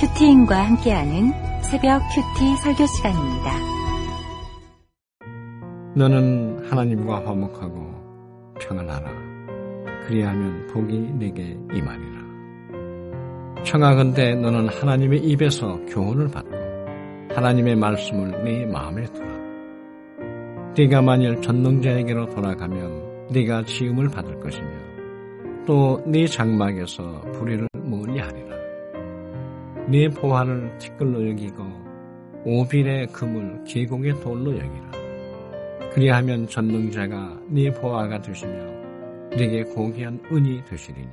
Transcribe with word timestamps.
큐티인과 0.00 0.56
함께하는 0.64 1.32
새벽 1.62 2.00
큐티 2.14 2.56
설교 2.58 2.86
시간입니다. 2.86 3.52
너는 5.96 6.64
하나님과 6.70 7.26
화목하고 7.26 8.54
평안하라. 8.60 9.10
그리하면 10.06 10.68
복이 10.68 10.98
내게 11.18 11.58
임하리라. 11.74 12.18
청하건대 13.64 14.36
너는 14.36 14.68
하나님의 14.68 15.18
입에서 15.24 15.76
교훈을 15.86 16.28
받고 16.28 16.56
하나님의 17.34 17.74
말씀을 17.74 18.44
네 18.44 18.66
마음에 18.66 19.04
두라. 19.06 19.26
네가 20.76 21.02
만일 21.02 21.42
전능자에게로 21.42 22.26
돌아가면 22.28 23.26
네가 23.32 23.64
지음을 23.64 24.08
받을 24.10 24.38
것이며 24.38 24.68
또 25.66 26.00
네 26.06 26.26
장막에서 26.26 27.20
불의를. 27.32 27.68
네 29.90 30.06
보화를 30.06 30.76
티끌로 30.76 31.26
여기고 31.30 31.64
오빌의 32.44 33.06
금을 33.06 33.64
계곡의 33.64 34.20
돌로 34.20 34.52
여기라. 34.52 34.90
그리하면 35.94 36.46
전능자가 36.46 37.40
네 37.48 37.72
보화가 37.72 38.20
되시며 38.20 38.52
네게 39.30 39.64
고귀한 39.74 40.20
은이 40.30 40.62
되시리니 40.66 41.08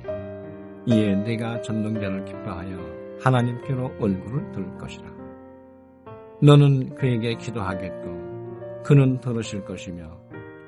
이에 0.84 1.14
네가 1.14 1.62
전능자를 1.62 2.26
기뻐하여 2.26 2.78
하나님께로 3.22 3.92
얼굴을 3.98 4.52
들 4.52 4.76
것이라. 4.76 5.06
너는 6.42 6.94
그에게 6.96 7.34
기도하겠고 7.34 8.82
그는 8.84 9.18
들으실 9.22 9.64
것이며 9.64 10.04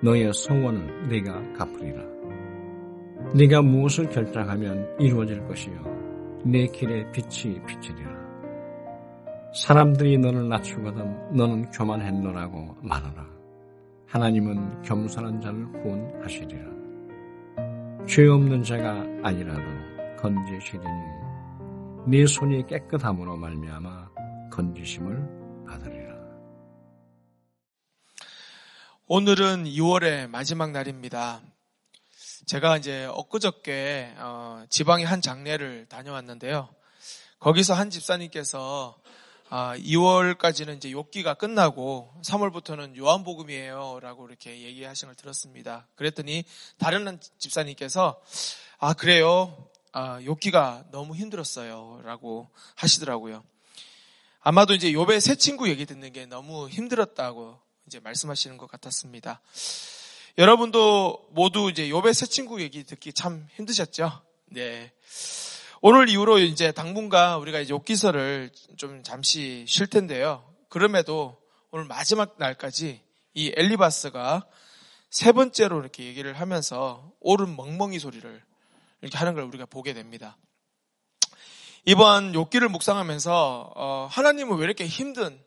너의 0.03 0.33
소원을 0.33 1.09
네가 1.11 1.53
갚으리라. 1.53 2.03
네가 3.35 3.61
무엇을 3.61 4.09
결정하면 4.09 4.97
이루어질 4.99 5.47
것이요 5.47 6.08
내 6.45 6.67
길에 6.67 7.11
빛이 7.11 7.61
비치리라. 7.67 8.11
사람들이 9.55 10.19
너를 10.19 10.49
낮추거든 10.49 11.35
너는 11.35 11.71
교만했노라고 11.71 12.77
말하라. 12.83 13.27
하나님은 14.07 14.83
겸손한 14.83 15.41
자를 15.41 15.71
구원하시리라. 15.73 16.79
죄 18.07 18.27
없는 18.27 18.63
자가 18.63 19.05
아니라도 19.23 19.63
건지시리니 20.19 20.87
네 22.07 22.27
손이 22.27 22.67
깨끗함으로 22.67 23.37
말미암아 23.37 24.09
건지심을 24.51 25.65
받으리라. 25.67 26.15
오늘은 29.07 29.65
2월의 29.65 30.31
마지막 30.31 30.71
날입니다. 30.71 31.41
제가 32.49 32.79
이제 32.79 33.05
엊그저께 33.05 34.15
어, 34.17 34.65
지방의 34.71 35.05
한 35.05 35.21
장례를 35.21 35.85
다녀왔는데요. 35.91 36.75
거기서 37.41 37.75
한 37.75 37.91
집사님께서 37.91 38.99
아, 39.51 39.77
2월까지는 39.77 40.79
이제 40.79 40.91
욕기가 40.91 41.35
끝나고 41.35 42.11
3월부터는 42.25 42.97
요한복음이에요라고 42.97 44.29
이렇게 44.29 44.63
얘기하신 44.63 45.09
걸 45.09 45.15
들었습니다. 45.17 45.89
그랬더니 45.95 46.45
다른 46.79 47.07
한 47.07 47.21
집사님께서 47.37 48.19
아 48.79 48.95
그래요. 48.95 49.69
아, 49.93 50.19
욕기가 50.25 50.85
너무 50.91 51.17
힘들었어요라고 51.17 52.49
하시더라고요. 52.77 53.45
아마도 54.41 54.73
이제 54.73 54.95
요배 54.95 55.21
새 55.21 55.35
친구 55.35 55.69
얘기 55.69 55.85
듣는 55.85 56.15
게 56.15 56.25
너무 56.25 56.71
힘들었다고 56.71 57.61
이제 57.87 58.01
말씀하시는 58.01 58.57
것 58.57 58.71
같았습니다. 58.71 59.43
여러분도 60.39 61.31
모두 61.33 61.69
이제 61.69 61.91
요배 61.91 62.13
새 62.13 62.25
친구 62.25 62.63
얘기 62.63 62.85
듣기 62.85 63.13
참 63.13 63.49
힘드셨죠? 63.57 64.23
네. 64.47 64.93
오늘 65.81 66.09
이후로 66.09 66.39
이제 66.39 66.71
당분간 66.71 67.41
우리가 67.41 67.59
이제 67.59 67.75
옥기서를 67.75 68.53
좀 68.77 69.03
잠시 69.03 69.65
쉴 69.67 69.89
텐데요. 69.89 70.49
그럼에도 70.69 71.37
오늘 71.73 71.87
마지막 71.87 72.37
날까지 72.39 73.01
이 73.35 73.53
엘리바스가 73.57 74.47
세 75.11 75.33
번째로 75.33 75.81
이렇게 75.81 76.05
얘기를 76.05 76.33
하면서 76.35 77.11
옳은 77.19 77.57
멍멍이 77.57 77.99
소리를 77.99 78.41
이렇게 79.03 79.19
하는 79.19 79.35
걸 79.35 79.43
우리가 79.43 79.67
보게 79.67 79.93
됩니다. 79.93 80.37
이번 81.85 82.33
욕기를 82.33 82.69
묵상하면서 82.69 83.73
어, 83.75 84.09
하나님은 84.09 84.57
왜 84.59 84.65
이렇게 84.67 84.87
힘든 84.87 85.43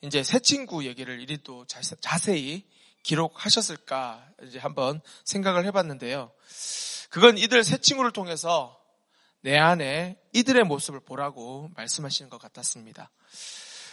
이제 0.00 0.22
새 0.22 0.38
친구 0.38 0.86
얘기를 0.86 1.20
이리 1.20 1.36
또 1.42 1.66
자세히 1.66 2.64
기록하셨을까 3.06 4.28
이제 4.42 4.58
한번 4.58 5.00
생각을 5.24 5.64
해봤는데요. 5.66 6.32
그건 7.08 7.38
이들 7.38 7.62
새 7.62 7.78
친구를 7.78 8.10
통해서 8.10 8.76
내 9.42 9.56
안에 9.56 10.18
이들의 10.32 10.64
모습을 10.64 10.98
보라고 10.98 11.70
말씀하시는 11.76 12.28
것 12.28 12.38
같았습니다. 12.38 13.12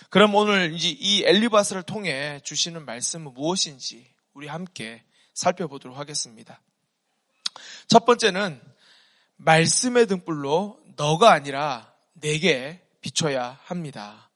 그럼 0.10 0.34
오늘 0.34 0.74
이제 0.74 0.90
이 0.90 1.24
엘리바스를 1.26 1.84
통해 1.84 2.40
주시는 2.44 2.86
말씀은 2.86 3.36
무엇인지 3.36 4.12
우리 4.34 4.48
함께 4.48 5.04
살펴보도록 5.36 5.98
하겠습니다. 5.98 6.60
첫 7.88 8.06
번째는 8.06 8.60
말씀의 9.36 10.08
등불로 10.08 10.80
너가 10.96 11.32
아니라 11.32 11.94
내게 12.14 12.82
비춰야 13.02 13.60
합니다. 13.66 14.32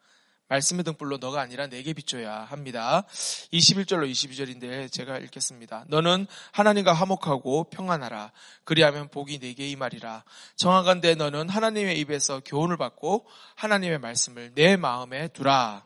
말씀의 0.50 0.85
등불로 0.85 1.18
너가 1.18 1.41
아니라 1.41 1.68
내게 1.68 1.94
비춰야 1.94 2.40
합니다. 2.40 3.03
21절로 3.52 4.09
22절인데 4.09 4.91
제가 4.91 5.18
읽겠습니다. 5.19 5.85
너는 5.88 6.25
하나님과 6.52 6.94
화목하고 6.94 7.66
평안하라. 7.66 8.31
그리하면 8.63 9.09
복이 9.09 9.40
내게 9.40 9.68
임하리라. 9.69 10.24
정하건대 10.56 11.16
너는 11.16 11.50
하나님의 11.50 12.00
입에서 12.00 12.40
교훈을 12.46 12.78
받고 12.78 13.28
하나님의 13.56 14.00
말씀을 14.00 14.53
내 14.56 14.78
마음에 14.78 15.28
두라. 15.28 15.86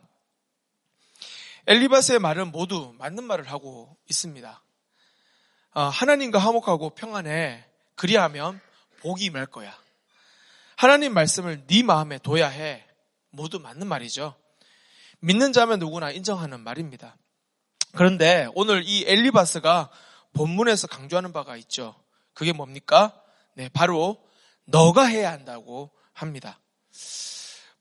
엘리바스의 1.66 2.18
말은 2.20 2.52
모두 2.52 2.94
맞는 2.98 3.24
말을 3.24 3.50
하고 3.50 3.96
있습니다. 4.08 4.62
어, 5.74 5.80
하나님과 5.80 6.38
화목하고 6.38 6.90
평안해. 6.90 7.64
그리하면 7.96 8.60
복이 9.00 9.24
임할 9.24 9.46
거야. 9.46 9.76
하나님 10.76 11.14
말씀을 11.14 11.66
네 11.66 11.82
마음에 11.82 12.18
둬야 12.18 12.48
해. 12.48 12.84
모두 13.30 13.58
맞는 13.58 13.86
말이죠. 13.86 14.36
믿는 15.24 15.52
자면 15.52 15.78
누구나 15.78 16.10
인정하는 16.10 16.60
말입니다. 16.60 17.16
그런데 17.92 18.48
오늘 18.56 18.82
이 18.84 19.04
엘리바스가 19.06 19.88
본문에서 20.32 20.88
강조하는 20.88 21.32
바가 21.32 21.56
있죠. 21.58 21.94
그게 22.34 22.52
뭡니까? 22.52 23.14
네, 23.54 23.68
바로 23.68 24.20
너가 24.64 25.04
해야 25.04 25.30
한다고 25.30 25.90
합니다. 26.12 26.58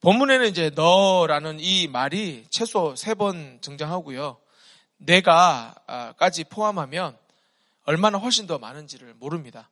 본문에는 0.01 0.47
이제 0.49 0.69
너라는 0.75 1.59
이 1.59 1.87
말이 1.87 2.45
최소 2.51 2.95
세 2.95 3.15
번 3.15 3.59
등장하고요. 3.61 4.39
내가까지 4.97 6.43
포함하면 6.43 7.17
얼마나 7.85 8.19
훨씬 8.19 8.45
더 8.45 8.59
많은지를 8.59 9.15
모릅니다. 9.15 9.71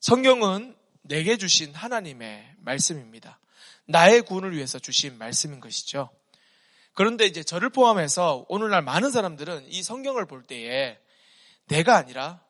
성경은 0.00 0.76
내게 1.02 1.38
주신 1.38 1.74
하나님의 1.74 2.56
말씀입니다. 2.58 3.38
나의 3.86 4.22
구원을 4.22 4.54
위해서 4.54 4.78
주신 4.78 5.16
말씀인 5.16 5.60
것이죠. 5.60 6.10
그런데 6.96 7.26
이제 7.26 7.42
저를 7.44 7.68
포함해서 7.68 8.46
오늘날 8.48 8.80
많은 8.80 9.10
사람들은 9.10 9.66
이 9.68 9.82
성경을 9.82 10.24
볼 10.24 10.42
때에 10.42 10.98
내가 11.68 11.96
아니라 11.96 12.42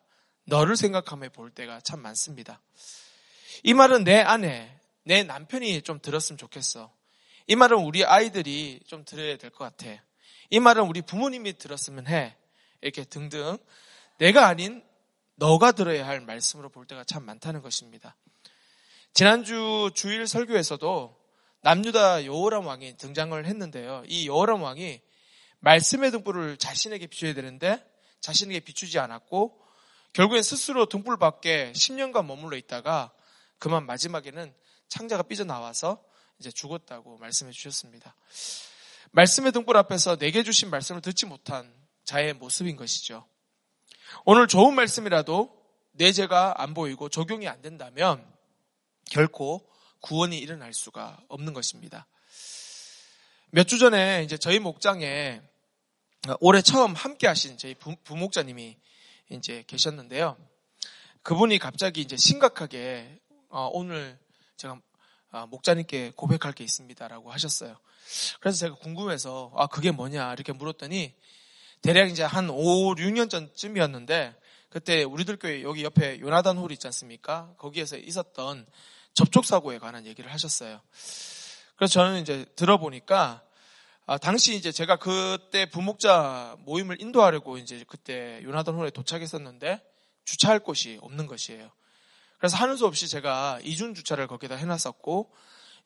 너를 0.44 0.76
생각하며 0.76 1.30
볼 1.30 1.50
때가 1.50 1.80
참 1.80 2.00
많습니다. 2.00 2.62
이 3.64 3.74
말은 3.74 4.04
내 4.04 4.20
아내, 4.20 4.80
내 5.02 5.24
남편이 5.24 5.82
좀 5.82 5.98
들었으면 6.00 6.38
좋겠어. 6.38 6.92
이 7.48 7.56
말은 7.56 7.78
우리 7.78 8.04
아이들이 8.04 8.80
좀 8.86 9.04
들어야 9.04 9.36
될 9.36 9.50
것 9.50 9.64
같아. 9.64 10.00
이 10.50 10.60
말은 10.60 10.84
우리 10.84 11.02
부모님이 11.02 11.58
들었으면 11.58 12.06
해. 12.06 12.36
이렇게 12.82 13.02
등등. 13.02 13.58
내가 14.18 14.46
아닌 14.46 14.84
너가 15.34 15.72
들어야 15.72 16.06
할 16.06 16.20
말씀으로 16.20 16.68
볼 16.68 16.86
때가 16.86 17.02
참 17.02 17.24
많다는 17.24 17.62
것입니다. 17.62 18.14
지난주 19.12 19.90
주일 19.92 20.28
설교에서도 20.28 21.15
남유다 21.66 22.26
여호람 22.26 22.64
왕이 22.64 22.96
등장을 22.96 23.44
했는데요. 23.44 24.04
이 24.06 24.28
여호람 24.28 24.62
왕이 24.62 25.00
말씀의 25.58 26.12
등불을 26.12 26.58
자신에게 26.58 27.08
비춰야 27.08 27.34
되는데 27.34 27.84
자신에게 28.20 28.60
비추지 28.60 29.00
않았고 29.00 29.60
결국엔 30.12 30.44
스스로 30.44 30.86
등불 30.86 31.18
밖에 31.18 31.72
10년간 31.72 32.24
머물러 32.24 32.56
있다가 32.56 33.12
그만 33.58 33.84
마지막에는 33.84 34.54
창자가 34.86 35.24
삐져나와서 35.24 36.00
이제 36.38 36.52
죽었다고 36.52 37.18
말씀해 37.18 37.50
주셨습니다. 37.50 38.14
말씀의 39.10 39.50
등불 39.50 39.76
앞에서 39.76 40.14
내게 40.14 40.44
주신 40.44 40.70
말씀을 40.70 41.00
듣지 41.00 41.26
못한 41.26 41.74
자의 42.04 42.32
모습인 42.32 42.76
것이죠. 42.76 43.26
오늘 44.24 44.46
좋은 44.46 44.72
말씀이라도 44.76 45.50
내 45.94 46.12
죄가 46.12 46.62
안 46.62 46.74
보이고 46.74 47.08
적용이 47.08 47.48
안 47.48 47.60
된다면 47.60 48.24
결코 49.10 49.68
구원이 50.00 50.38
일어날 50.38 50.72
수가 50.72 51.18
없는 51.28 51.52
것입니다. 51.52 52.06
몇 53.50 53.66
주 53.66 53.78
전에 53.78 54.22
이제 54.24 54.36
저희 54.36 54.58
목장에 54.58 55.40
올해 56.40 56.60
처음 56.62 56.94
함께 56.94 57.26
하신 57.26 57.56
저희 57.58 57.74
부, 57.74 57.94
부목자님이 58.04 58.76
이제 59.30 59.64
계셨는데요. 59.66 60.36
그분이 61.22 61.58
갑자기 61.58 62.00
이제 62.00 62.16
심각하게 62.16 63.20
어, 63.48 63.70
오늘 63.72 64.18
제가 64.56 64.80
아, 65.30 65.46
목자님께 65.46 66.12
고백할 66.16 66.52
게 66.52 66.64
있습니다라고 66.64 67.32
하셨어요. 67.32 67.76
그래서 68.40 68.58
제가 68.58 68.76
궁금해서 68.76 69.52
아 69.56 69.66
그게 69.66 69.90
뭐냐 69.90 70.32
이렇게 70.32 70.52
물었더니 70.52 71.14
대략 71.82 72.10
이제 72.10 72.22
한 72.22 72.48
5, 72.50 72.94
6년 72.94 73.28
전쯤이었는데 73.30 74.34
그때 74.70 75.04
우리들 75.04 75.36
교회 75.38 75.62
여기 75.62 75.84
옆에 75.84 76.20
요나단 76.20 76.58
홀 76.58 76.72
있지 76.72 76.86
않습니까? 76.88 77.54
거기에서 77.58 77.96
있었던 77.96 78.66
접촉 79.16 79.46
사고에 79.46 79.78
관한 79.78 80.06
얘기를 80.06 80.30
하셨어요. 80.30 80.80
그래서 81.74 81.92
저는 81.94 82.20
이제 82.20 82.44
들어보니까 82.54 83.42
아, 84.04 84.18
당시 84.18 84.54
이제 84.54 84.70
제가 84.70 84.96
그때 84.96 85.68
부목자 85.68 86.56
모임을 86.60 87.00
인도하려고 87.00 87.58
이제 87.58 87.82
그때 87.88 88.40
요나단 88.44 88.74
홀에 88.74 88.90
도착했었는데 88.90 89.82
주차할 90.24 90.60
곳이 90.60 90.98
없는 91.00 91.26
것이에요. 91.26 91.72
그래서 92.38 92.58
하는 92.58 92.76
수 92.76 92.86
없이 92.86 93.08
제가 93.08 93.58
이중 93.64 93.94
주차를 93.94 94.26
거기다 94.26 94.54
해놨었고 94.54 95.32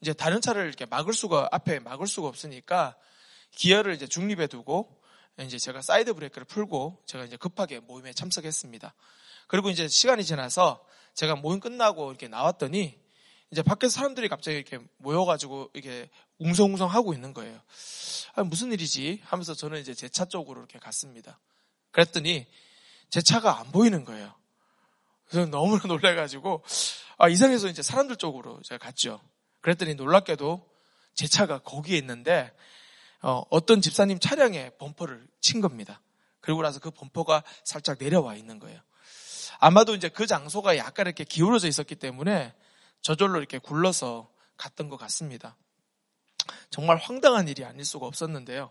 이제 0.00 0.12
다른 0.12 0.41
차를 0.41 0.67
이렇게 0.67 0.85
막을 0.85 1.15
수가 1.15 1.49
앞에 1.53 1.79
막을 1.79 2.09
수가 2.09 2.27
없으니까 2.27 2.97
기어를 3.53 3.94
이제 3.94 4.09
중립에 4.09 4.49
두고 4.49 5.00
이제 5.38 5.56
제가 5.56 5.82
사이드 5.82 6.15
브레이크를 6.15 6.44
풀고 6.47 7.05
제가 7.06 7.25
이제 7.25 7.37
급하게 7.37 7.79
모임에 7.79 8.12
참석했습니다. 8.12 8.93
그리고 9.47 9.71
이제 9.71 9.87
시간이 9.87 10.25
지나서 10.25 10.85
제가 11.15 11.37
모임 11.37 11.61
끝나고 11.61 12.11
이렇게 12.11 12.27
나왔더니 12.29 12.99
이제 13.52 13.62
밖에서 13.62 13.93
사람들이 13.93 14.29
갑자기 14.29 14.56
이렇게 14.56 14.79
모여가지고 14.99 15.70
이렇게 15.75 16.08
웅성웅성 16.38 16.88
하고 16.88 17.12
있는 17.12 17.35
거예요. 17.35 17.61
아, 18.35 18.44
무슨 18.44 18.73
일이지? 18.73 19.20
하면서 19.25 19.55
저는 19.55 19.81
이제 19.81 19.93
제 19.94 20.08
차 20.08 20.25
쪽으로 20.25 20.61
이렇게 20.61 20.79
갔습니다. 20.79 21.38
그랬더니 21.91 22.47
제 23.08 23.20
차가 23.20 23.58
안 23.58 23.73
보이는 23.73 24.05
거예요. 24.05 24.32
그래서 25.29 25.50
너무나 25.50 25.82
놀래가지고 25.87 26.62
아, 27.19 27.29
이상해서 27.29 27.69
이제 27.69 27.82
사람들 27.82 28.17
쪽으로 28.17 28.61
제가 28.62 28.85
갔죠. 28.85 29.20
그랬더니 29.61 29.94
놀랍게도 29.94 30.64
제 31.14 31.26
차가 31.26 31.58
거기에 31.58 31.99
있는데 31.99 32.53
어, 33.20 33.44
떤 33.67 33.82
집사님 33.82 34.20
차량에 34.20 34.70
범퍼를 34.79 35.26
친 35.41 35.61
겁니다. 35.61 36.00
그리고 36.41 36.62
나서 36.62 36.79
그 36.79 36.91
범퍼가 36.91 37.43
살짝 37.64 37.99
내려와 37.99 38.37
있는 38.37 38.58
거예요. 38.58 38.81
아마도 39.58 39.94
이제 39.94 40.08
그 40.08 40.26
장소가 40.26 40.79
약간 40.79 41.06
이렇게 41.06 41.25
기울어져 41.25 41.69
있었기 41.69 41.96
때문에 41.96 42.55
저절로 43.02 43.38
이렇게 43.38 43.58
굴러서 43.58 44.31
갔던 44.56 44.88
것 44.88 44.97
같습니다. 44.97 45.56
정말 46.70 46.97
황당한 46.97 47.49
일이 47.49 47.64
아닐 47.64 47.85
수가 47.85 48.06
없었는데요. 48.06 48.70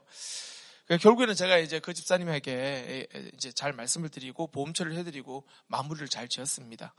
그러니까 0.85 1.03
결국에는 1.03 1.35
제가 1.35 1.57
이제 1.57 1.79
그 1.79 1.93
집사님에게 1.93 3.07
이제 3.35 3.51
잘 3.51 3.73
말씀을 3.73 4.09
드리고 4.09 4.47
보험 4.47 4.73
처리를 4.73 4.97
해드리고 4.97 5.47
마무리를 5.67 6.07
잘 6.07 6.27
지었습니다. 6.27 6.95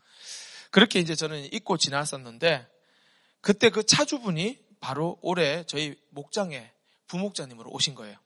그렇게 0.70 1.00
이제 1.00 1.14
저는 1.14 1.52
잊고 1.52 1.76
지났었는데 1.76 2.68
그때 3.40 3.70
그 3.70 3.82
차주분이 3.82 4.58
바로 4.80 5.18
올해 5.22 5.64
저희 5.66 5.96
목장에 6.10 6.70
부목자님으로 7.08 7.70
오신 7.70 7.94
거예요. 7.94 8.16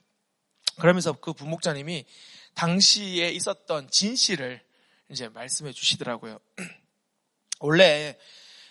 그러면서 0.81 1.12
그 1.12 1.33
부목자님이 1.33 2.05
당시에 2.55 3.31
있었던 3.31 3.89
진실을 3.91 4.62
이제 5.11 5.29
말씀해 5.29 5.73
주시더라고요. 5.73 6.39
원래 7.61 8.19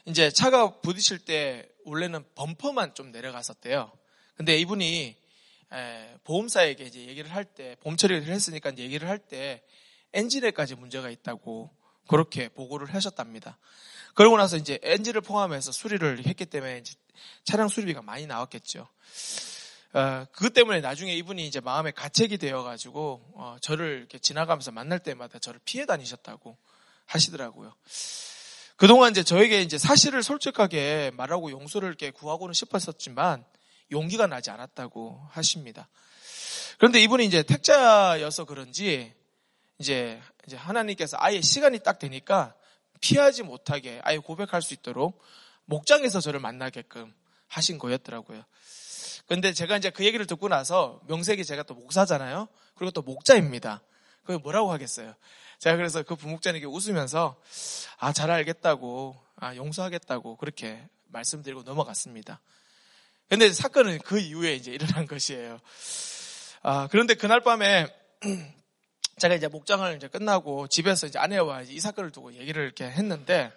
이제 0.05 0.29
차가 0.31 0.79
부딪힐 0.81 1.19
때 1.19 1.67
원래는 1.85 2.25
범퍼만 2.35 2.93
좀 2.93 3.11
내려갔었대요. 3.11 3.91
근데 4.35 4.57
이분이 4.57 5.15
보험사에게 6.23 6.83
이제 6.83 7.07
얘기를 7.07 7.31
할 7.31 7.45
때, 7.45 7.75
보험 7.81 7.97
처리를 7.97 8.25
했으니까 8.25 8.77
얘기를 8.77 9.07
할 9.07 9.17
때 9.17 9.63
엔진에까지 10.13 10.75
문제가 10.75 11.09
있다고 11.09 11.71
그렇게 12.07 12.49
보고를 12.49 12.93
하셨답니다. 12.93 13.57
그러고 14.13 14.37
나서 14.37 14.57
이제 14.57 14.79
엔진을 14.83 15.21
포함해서 15.21 15.71
수리를 15.71 16.25
했기 16.27 16.45
때문에 16.45 16.83
차량 17.43 17.67
수리비가 17.67 18.01
많이 18.01 18.27
나왔겠죠. 18.27 18.87
어, 19.93 20.25
그것 20.31 20.53
때문에 20.53 20.81
나중에 20.81 21.15
이분이 21.15 21.47
이제 21.47 21.59
마음에 21.59 21.91
가책이 21.91 22.37
되어가지고 22.37 23.33
어, 23.35 23.57
저를 23.61 23.99
이렇게 23.99 24.19
지나가면서 24.19 24.71
만날 24.71 24.99
때마다 24.99 25.39
저를 25.39 25.59
피해 25.65 25.85
다니셨다고 25.85 26.57
하시더라고요. 27.05 27.73
그동안 28.75 29.11
이제 29.11 29.23
저에게 29.23 29.61
이제 29.61 29.77
사실을 29.77 30.23
솔직하게 30.23 31.11
말하고 31.15 31.51
용서를 31.51 31.87
이렇게 31.87 32.11
구하고는 32.11 32.53
싶었었지만 32.53 33.45
용기가 33.91 34.27
나지 34.27 34.49
않았다고 34.49 35.27
하십니다. 35.29 35.89
그런데 36.77 36.99
이분이 37.01 37.25
이제 37.25 37.43
택자여서 37.43 38.45
그런지 38.45 39.13
이제 39.77 40.21
이제 40.47 40.57
하나님께서 40.57 41.17
아예 41.19 41.41
시간이 41.41 41.79
딱 41.79 41.99
되니까 41.99 42.55
피하지 42.99 43.43
못하게 43.43 43.99
아예 44.03 44.17
고백할 44.17 44.61
수 44.61 44.73
있도록 44.73 45.21
목장에서 45.65 46.19
저를 46.19 46.39
만나게끔 46.39 47.13
하신 47.47 47.77
거였더라고요. 47.77 48.43
근데 49.27 49.53
제가 49.53 49.77
이제 49.77 49.89
그 49.89 50.03
얘기를 50.03 50.25
듣고 50.25 50.49
나서 50.49 50.99
명색이 51.07 51.45
제가 51.45 51.63
또 51.63 51.75
목사잖아요. 51.75 52.47
그리고 52.75 52.91
또 52.91 53.01
목자입니다. 53.01 53.81
그게 54.23 54.37
뭐라고 54.37 54.71
하겠어요? 54.71 55.13
제가 55.63 55.77
그래서 55.77 56.03
그 56.03 56.17
부목자님께 56.17 56.67
웃으면서 56.67 57.37
아, 57.97 58.11
잘 58.11 58.29
알겠다고, 58.29 59.15
아, 59.37 59.55
용서하겠다고 59.55 60.35
그렇게 60.35 60.85
말씀드리고 61.07 61.63
넘어갔습니다. 61.63 62.41
근데 63.29 63.49
사건은 63.49 63.99
그 63.99 64.19
이후에 64.19 64.55
이제 64.55 64.73
일어난 64.73 65.07
것이에요. 65.07 65.61
아, 66.63 66.89
그런데 66.91 67.13
그날 67.13 67.39
밤에 67.39 67.87
제가 69.19 69.35
이제 69.35 69.47
목장을 69.47 69.95
이제 69.95 70.09
끝나고 70.09 70.67
집에서 70.67 71.07
이제 71.07 71.17
아내와 71.17 71.61
이제 71.61 71.71
이 71.71 71.79
사건을 71.79 72.11
두고 72.11 72.33
얘기를 72.33 72.61
이렇게 72.61 72.83
했는데 72.83 73.49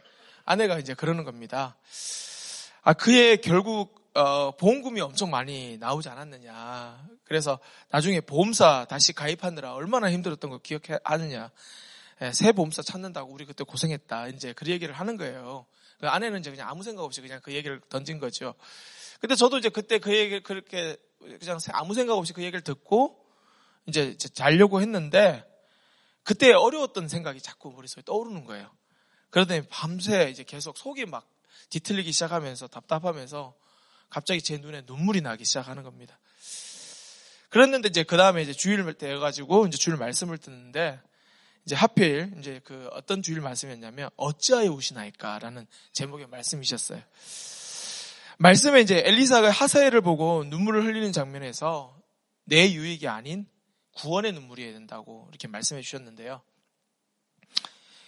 아내가 0.45 0.79
이제 0.79 0.95
그러는 0.95 1.25
겁니다. 1.25 1.77
아, 2.83 2.93
그의 2.93 3.41
결국 3.41 4.13
어, 4.15 4.53
보험금이 4.53 5.01
엄청 5.01 5.31
많이 5.31 5.77
나오지 5.79 6.09
않았느냐. 6.09 7.05
그래서 7.25 7.59
나중에 7.91 8.21
보험사 8.21 8.87
다시 8.89 9.13
가입하느라 9.13 9.75
얼마나 9.75 10.09
힘들었던 10.13 10.51
거 10.51 10.59
기억하느냐. 10.59 11.51
예, 12.23 12.33
새 12.33 12.53
보험사 12.53 12.83
찾는다고 12.83 13.33
우리 13.33 13.45
그때 13.45 13.63
고생했다. 13.65 14.29
이제 14.29 14.53
그 14.55 14.67
얘기를 14.67 14.95
하는 14.95 15.17
거예요. 15.17 15.67
그 16.01 16.09
아내는 16.09 16.41
이제 16.41 16.51
그냥 16.51 16.69
아무 16.69 16.83
생각 16.83 17.03
없이 17.03 17.21
그냥 17.21 17.41
그 17.43 17.53
얘기를 17.53 17.81
던진 17.89 18.19
거죠. 18.19 18.55
근데 19.21 19.35
저도 19.35 19.59
이제 19.59 19.69
그때 19.69 19.99
그 19.99 20.17
얘기 20.17 20.43
그렇게 20.43 20.97
그냥 21.41 21.59
아무 21.73 21.95
생각 21.95 22.15
없이 22.15 22.33
그 22.33 22.43
얘기를 22.43 22.61
듣고 22.63 23.23
이제 23.87 24.17
자려고 24.17 24.81
했는데 24.81 25.45
그때 26.23 26.53
어려웠던 26.53 27.09
생각이 27.09 27.41
자꾸 27.41 27.71
머릿속에 27.71 28.03
떠오르는 28.03 28.45
거예요. 28.45 28.71
그러더니 29.31 29.63
밤새 29.69 30.31
이제 30.31 30.43
계속 30.43 30.77
속이 30.77 31.07
막 31.07 31.29
뒤틀리기 31.71 32.13
시작하면서 32.13 32.69
답답하면서 32.69 33.55
갑자기 34.09 34.41
제 34.41 34.59
눈에 34.59 34.83
눈물이 34.87 35.21
나기 35.21 35.45
시작하는 35.45 35.83
겁니다. 35.83 36.19
그랬는데 37.49 37.89
이제 37.89 38.03
그 38.03 38.17
다음에 38.17 38.43
이제 38.43 38.53
주일 38.53 38.93
되어가지고 38.95 39.67
이제 39.67 39.79
주일 39.79 39.97
말씀을 39.97 40.39
듣는데 40.39 41.01
이제 41.67 41.75
하필 41.75 42.33
이제 42.39 42.61
그 42.65 42.89
어떤 42.93 43.23
주일 43.23 43.41
말씀이었냐면 43.41 44.09
어찌하여 44.17 44.71
우시나이까라는 44.71 45.67
제목의 45.93 46.29
말씀이셨어요. 46.29 47.03
말씀에 48.39 48.81
이제 48.81 49.03
엘리사가 49.05 49.51
하사엘을 49.51 50.01
보고 50.01 50.45
눈물을 50.45 50.85
흘리는 50.85 51.11
장면에서 51.11 52.01
내 52.45 52.71
유익이 52.71 53.09
아닌 53.09 53.49
구원의 53.95 54.33
눈물이 54.33 54.63
어야 54.63 54.73
된다고 54.75 55.27
이렇게 55.31 55.49
말씀해 55.49 55.83
주셨는데요. 55.83 56.41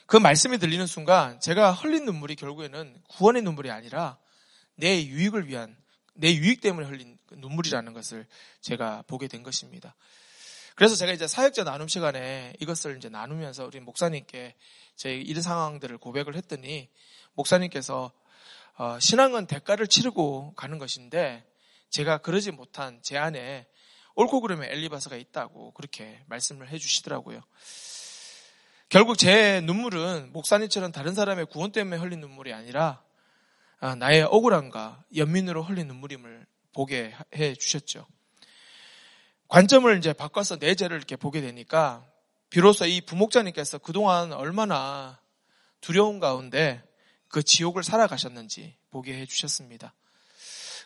그 0.07 0.17
말씀이 0.17 0.59
들리는 0.59 0.87
순간 0.87 1.41
제가 1.41 1.73
흘린 1.73 2.05
눈물이 2.05 2.37
결국에는 2.37 3.03
구원의 3.09 3.43
눈물이 3.43 3.73
아니라 3.73 4.19
내 4.77 5.05
유익을 5.05 5.49
위한 5.49 5.77
내 6.15 6.33
유익 6.33 6.61
때문에 6.61 6.87
흘린 6.87 7.19
그 7.27 7.35
눈물이라는 7.35 7.93
것을 7.93 8.27
제가 8.61 9.03
보게 9.09 9.27
된 9.27 9.43
것입니다. 9.43 9.97
그래서 10.79 10.95
제가 10.95 11.11
이제 11.13 11.27
사역자 11.27 11.65
나눔 11.65 11.89
시간에 11.89 12.53
이것을 12.61 12.99
이제 12.99 13.09
나누면서 13.09 13.65
우리 13.65 13.81
목사님께 13.81 14.55
제 14.95 15.13
이런 15.13 15.43
상황들을 15.43 15.99
고백을 15.99 16.37
했더니 16.37 16.89
목사님께서 17.35 18.13
어, 18.77 19.01
신앙은 19.01 19.49
대가를 19.49 19.89
치르고 19.89 20.55
가는 20.55 20.79
것인데 20.79 21.45
제가 21.91 22.19
그러지 22.19 22.53
못한 22.53 23.01
제 23.03 23.19
안에 23.19 23.67
옳고 24.15 24.41
그름의 24.41 24.71
엘리바스가 24.71 25.17
있다고 25.17 25.73
그렇게 25.73 26.23
말씀을 26.29 26.69
해주시더라고요. 26.69 27.41
결국 28.89 29.19
제 29.19 29.61
눈물은 29.63 30.31
목사님처럼 30.33 30.93
다른 30.93 31.13
사람의 31.13 31.47
구원 31.47 31.73
때문에 31.73 31.97
흘린 31.97 32.21
눈물이 32.21 32.53
아니라 32.53 33.03
아, 33.81 33.97
나의 33.97 34.23
억울함과 34.23 35.07
연민으로 35.17 35.65
흘린 35.65 35.89
눈물임을 35.89 36.47
보게 36.73 37.17
해 37.35 37.57
주셨죠. 37.57 38.07
관점을 39.49 39.97
이제 39.99 40.13
바꿔서 40.13 40.57
내 40.57 40.75
죄를 40.75 40.97
이렇게 40.97 41.17
보게 41.17 41.41
되니까 41.41 42.07
비로소 42.51 42.87
이 42.87 43.01
부목자님께서 43.01 43.79
그동안 43.79 44.33
얼마나 44.33 45.21
두려운 45.81 46.21
가운데 46.21 46.83
그 47.29 47.43
지옥을 47.43 47.83
살아가셨는지 47.83 48.77
보게 48.91 49.15
해 49.15 49.27
주셨습니다. 49.27 49.95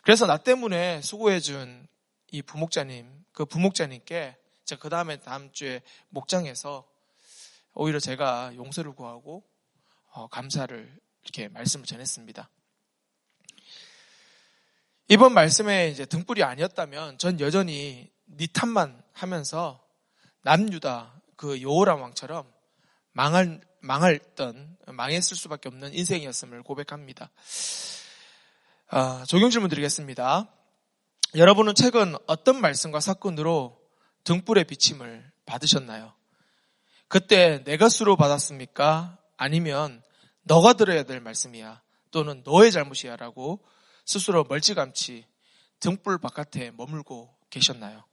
그래서 0.01 0.25
나 0.25 0.37
때문에 0.37 1.01
수고해 1.01 1.39
준 1.39 1.87
이 2.33 2.41
부목자님, 2.41 3.25
그 3.31 3.45
부목자님께 3.45 4.35
제가 4.65 4.81
그 4.81 4.89
다음에 4.89 5.17
다음 5.17 5.51
주에 5.51 5.83
목장에서 6.09 6.83
오히려 7.75 7.99
제가 7.99 8.55
용서를 8.55 8.95
구하고 8.95 9.43
어, 10.13 10.27
감사를 10.29 10.99
이렇게 11.21 11.47
말씀을 11.49 11.85
전했습니다. 11.85 12.49
이번 15.09 15.35
말씀에 15.35 15.89
이제 15.89 16.07
등불이 16.07 16.41
아니었다면 16.41 17.19
전 17.19 17.39
여전히 17.39 18.11
니 18.37 18.47
탓만 18.47 19.01
하면서 19.13 19.83
남유다 20.41 21.21
그 21.35 21.61
요호람 21.61 22.01
왕처럼 22.01 22.51
망할 23.11 23.61
망할던 23.81 24.77
망했을 24.87 25.35
수밖에 25.35 25.67
없는 25.69 25.93
인생이었음을 25.93 26.63
고백합니다. 26.63 27.29
아, 28.89 29.25
적용 29.27 29.49
질문 29.49 29.69
드리겠습니다. 29.69 30.47
여러분은 31.35 31.75
최근 31.75 32.15
어떤 32.27 32.61
말씀과 32.61 32.99
사건으로 32.99 33.77
등불의 34.23 34.65
비침을 34.65 35.31
받으셨나요? 35.45 36.13
그때 37.09 37.63
내 37.65 37.75
것으로 37.75 38.15
받았습니까? 38.15 39.17
아니면 39.35 40.01
너가 40.43 40.73
들어야 40.73 41.03
될 41.03 41.19
말씀이야 41.19 41.81
또는 42.11 42.41
너의 42.45 42.71
잘못이야 42.71 43.17
라고 43.17 43.65
스스로 44.05 44.45
멀찌감치 44.47 45.25
등불 45.79 46.19
바깥에 46.19 46.71
머물고 46.71 47.35
계셨나요? 47.49 48.05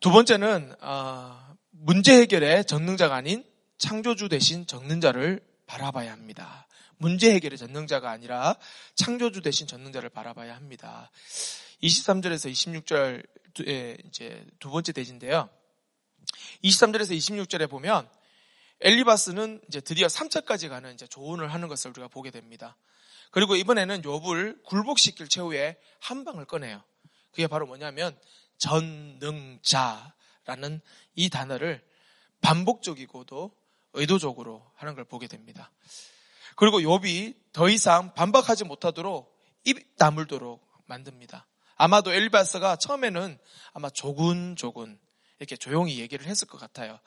두 0.00 0.10
번째는 0.10 0.74
어, 0.80 1.56
문제 1.72 2.18
해결의 2.22 2.64
전능자가 2.64 3.14
아닌 3.14 3.44
창조주 3.76 4.30
대신 4.30 4.66
전능자를 4.66 5.46
바라봐야 5.66 6.10
합니다. 6.10 6.66
문제 6.96 7.34
해결의 7.34 7.58
전능자가 7.58 8.10
아니라 8.10 8.56
창조주 8.94 9.42
대신 9.42 9.66
전능자를 9.66 10.08
바라봐야 10.08 10.56
합니다. 10.56 11.10
23절에서 11.82 12.50
26절 12.50 13.26
이제 14.06 14.46
두 14.58 14.70
번째 14.70 14.92
대지인데요. 14.92 15.50
23절에서 16.64 17.14
26절에 17.14 17.68
보면 17.68 18.08
엘리바스는 18.80 19.60
이제 19.68 19.82
드디어 19.82 20.06
3차까지 20.06 20.70
가는 20.70 20.94
이제 20.94 21.06
조언을 21.06 21.52
하는 21.52 21.68
것을 21.68 21.90
우리가 21.90 22.08
보게 22.08 22.30
됩니다. 22.30 22.74
그리고 23.32 23.54
이번에는 23.54 24.00
욥을 24.00 24.64
굴복시킬 24.64 25.28
최후의 25.28 25.76
한 25.98 26.24
방을 26.24 26.46
꺼내요. 26.46 26.82
그게 27.32 27.46
바로 27.46 27.66
뭐냐면 27.66 28.18
전능자라는 28.60 30.10
이 31.16 31.28
단어를 31.28 31.84
반복적이고도 32.40 33.50
의도적으로 33.94 34.64
하는 34.76 34.94
걸 34.94 35.04
보게 35.04 35.26
됩니다. 35.26 35.72
그리고 36.56 36.80
욥이 36.80 37.34
더 37.52 37.68
이상 37.68 38.14
반박하지 38.14 38.64
못하도록 38.64 39.36
입 39.64 39.96
다물도록 39.96 40.64
만듭니다. 40.86 41.46
아마도 41.76 42.12
엘리바스가 42.12 42.76
처음에는 42.76 43.38
아마 43.72 43.90
조근조근 43.90 45.00
이렇게 45.38 45.56
조용히 45.56 45.98
얘기를 45.98 46.26
했을 46.26 46.46
것 46.46 46.58
같아요. 46.58 47.00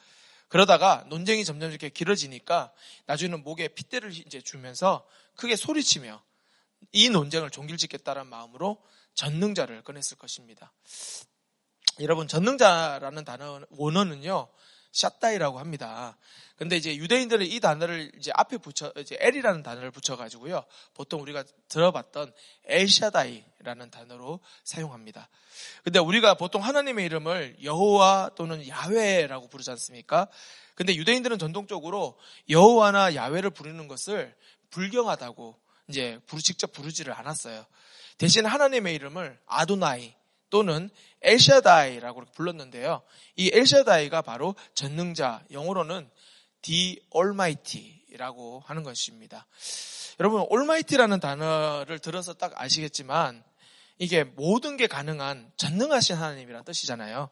그러다가 0.48 1.06
논쟁이 1.10 1.46
점점 1.46 1.70
이렇게 1.70 1.90
길어지니까 1.90 2.72
나중에는 3.06 3.44
목에 3.44 3.70
핏대를 3.70 4.12
이제 4.12 4.42
주면서 4.42 5.08
크게 5.36 5.56
소리치며 5.56 6.22
이 6.92 7.10
논쟁을 7.10 7.50
종길짓겠다는 7.50 8.28
마음으로 8.28 8.82
전능자를 9.14 9.84
꺼냈을 9.84 10.18
것입니다. 10.18 10.72
여러분 12.00 12.28
전능자라는 12.28 13.24
단어 13.24 13.62
원어는요 13.70 14.48
샷다이라고 14.92 15.60
합니다. 15.60 16.18
근데 16.56 16.78
이제 16.78 16.96
유대인들은 16.96 17.48
이 17.48 17.60
단어를 17.60 18.12
이제 18.18 18.32
앞에 18.34 18.58
붙여 18.58 18.94
이제 18.98 19.18
엘이라는 19.20 19.64
단어를 19.64 19.92
붙여 19.92 20.16
가지고요. 20.16 20.64
보통 20.94 21.22
우리가 21.22 21.44
들어봤던 21.68 22.32
엘샤다이라는 22.66 23.90
단어로 23.90 24.40
사용합니다. 24.64 25.30
근데 25.84 26.00
우리가 26.00 26.36
보통 26.36 26.64
하나님의 26.64 27.06
이름을 27.06 27.58
여호와 27.64 28.32
또는 28.36 28.68
야훼라고 28.68 29.50
부르지 29.50 29.72
않습니까? 29.72 30.28
근데 30.76 30.96
유대인들은 30.96 31.40
전통적으로 31.40 32.18
여호와나 32.50 33.16
야훼를 33.16 33.50
부르는 33.50 33.88
것을 33.88 34.36
불경하다고 34.70 35.60
이제 35.90 36.20
직접 36.42 36.72
부르지를 36.72 37.14
않았어요. 37.14 37.66
대신 38.18 38.46
하나님의 38.46 38.96
이름을 38.96 39.40
아도나이 39.48 40.16
또는 40.54 40.92
엘샤다이라고 41.24 42.26
불렀는데요. 42.36 43.02
이 43.36 43.50
엘샤다이가 43.52 44.22
바로 44.22 44.54
전능자, 44.76 45.44
영어로는 45.50 46.08
the 46.62 47.02
Almighty라고 47.16 48.62
하는 48.64 48.84
것입니다. 48.84 49.48
여러분, 50.20 50.46
Almighty라는 50.52 51.20
단어를 51.20 51.98
들어서 51.98 52.36
딱 52.36 52.54
아시겠지만 52.62 53.44
이게 53.98 54.24
모든 54.24 54.78
게 54.78 54.86
가능한 54.86 55.52
전능하신 55.58 56.18
하나님이라는 56.18 56.66
뜻이잖아요. 56.66 57.32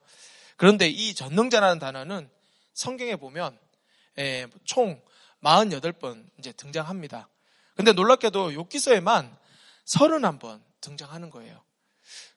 그런데 0.58 0.88
이 0.88 1.14
전능자라는 1.14 1.78
단어는 1.78 2.28
성경에 2.74 3.18
보면 3.18 3.56
예, 4.18 4.48
총 4.64 5.00
48번 5.44 6.28
이제 6.40 6.52
등장합니다. 6.54 7.30
근데 7.76 7.94
놀랍게도 7.94 8.56
욕기서에만 8.56 9.38
31번 9.86 10.60
등장하는 10.82 11.30
거예요. 11.30 11.62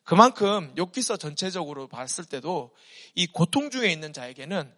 그만큼 0.05 0.71
욕기서 0.77 1.17
전체적으로 1.17 1.87
봤을 1.87 2.25
때도 2.25 2.73
이 3.15 3.25
고통 3.27 3.69
중에 3.71 3.91
있는 3.91 4.13
자에게는 4.13 4.73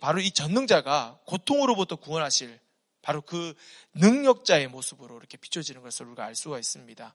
바로 0.00 0.20
이 0.20 0.30
전능자가 0.30 1.20
고통으로부터 1.26 1.96
구원하실 1.96 2.58
바로 3.02 3.20
그 3.20 3.54
능력자의 3.94 4.68
모습으로 4.68 5.18
이렇게 5.18 5.36
비춰지는 5.36 5.82
것을 5.82 6.06
우리가 6.06 6.24
알 6.24 6.34
수가 6.34 6.58
있습니다. 6.58 7.14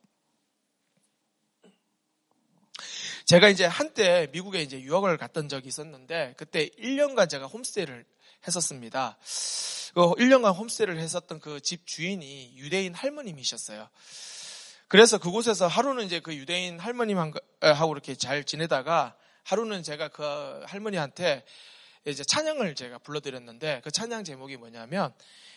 제가 3.26 3.50
이제 3.50 3.66
한때 3.66 4.28
미국에 4.32 4.62
이제 4.62 4.80
유학을 4.80 5.18
갔던 5.18 5.50
적이 5.50 5.70
있었는데 5.70 6.36
그때 6.38 6.70
1년간 6.80 7.28
제가 7.28 7.48
홈스테이를 7.48 8.06
했었습니다. 8.48 9.18
그 9.96 10.02
1년간 10.02 10.56
홈스테이를 10.56 11.00
했었던 11.00 11.40
그 11.40 11.60
집 11.60 11.88
주인이 11.88 12.56
유대인 12.58 12.94
할머님이셨어요. 12.94 13.90
그래서 14.96 15.18
그곳에서 15.18 15.68
하루는 15.68 16.06
이제 16.06 16.22
그 16.22 16.34
유대인 16.34 16.80
할머님하고 16.80 17.38
이렇게 17.92 18.16
잘 18.16 18.46
지내다가 18.46 19.18
하루는 19.44 19.84
제가 19.84 20.08
그 20.08 20.64
할머니한테 20.68 21.44
이제 22.06 22.24
찬양을 22.24 22.76
제가 22.76 23.00
불러드렸는데 23.00 23.82
그 23.84 23.92
찬양 23.92 24.24
제목이 24.24 24.56
뭐냐면 24.56 25.14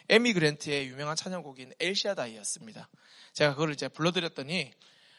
에미 0.09 0.33
그랜트의 0.33 0.89
유명한 0.89 1.15
찬양곡인 1.15 1.73
엘샤다이였습니다. 1.79 2.89
제가 3.33 3.53
그걸 3.53 3.73
이제 3.73 3.87
불러드렸더니 3.87 4.73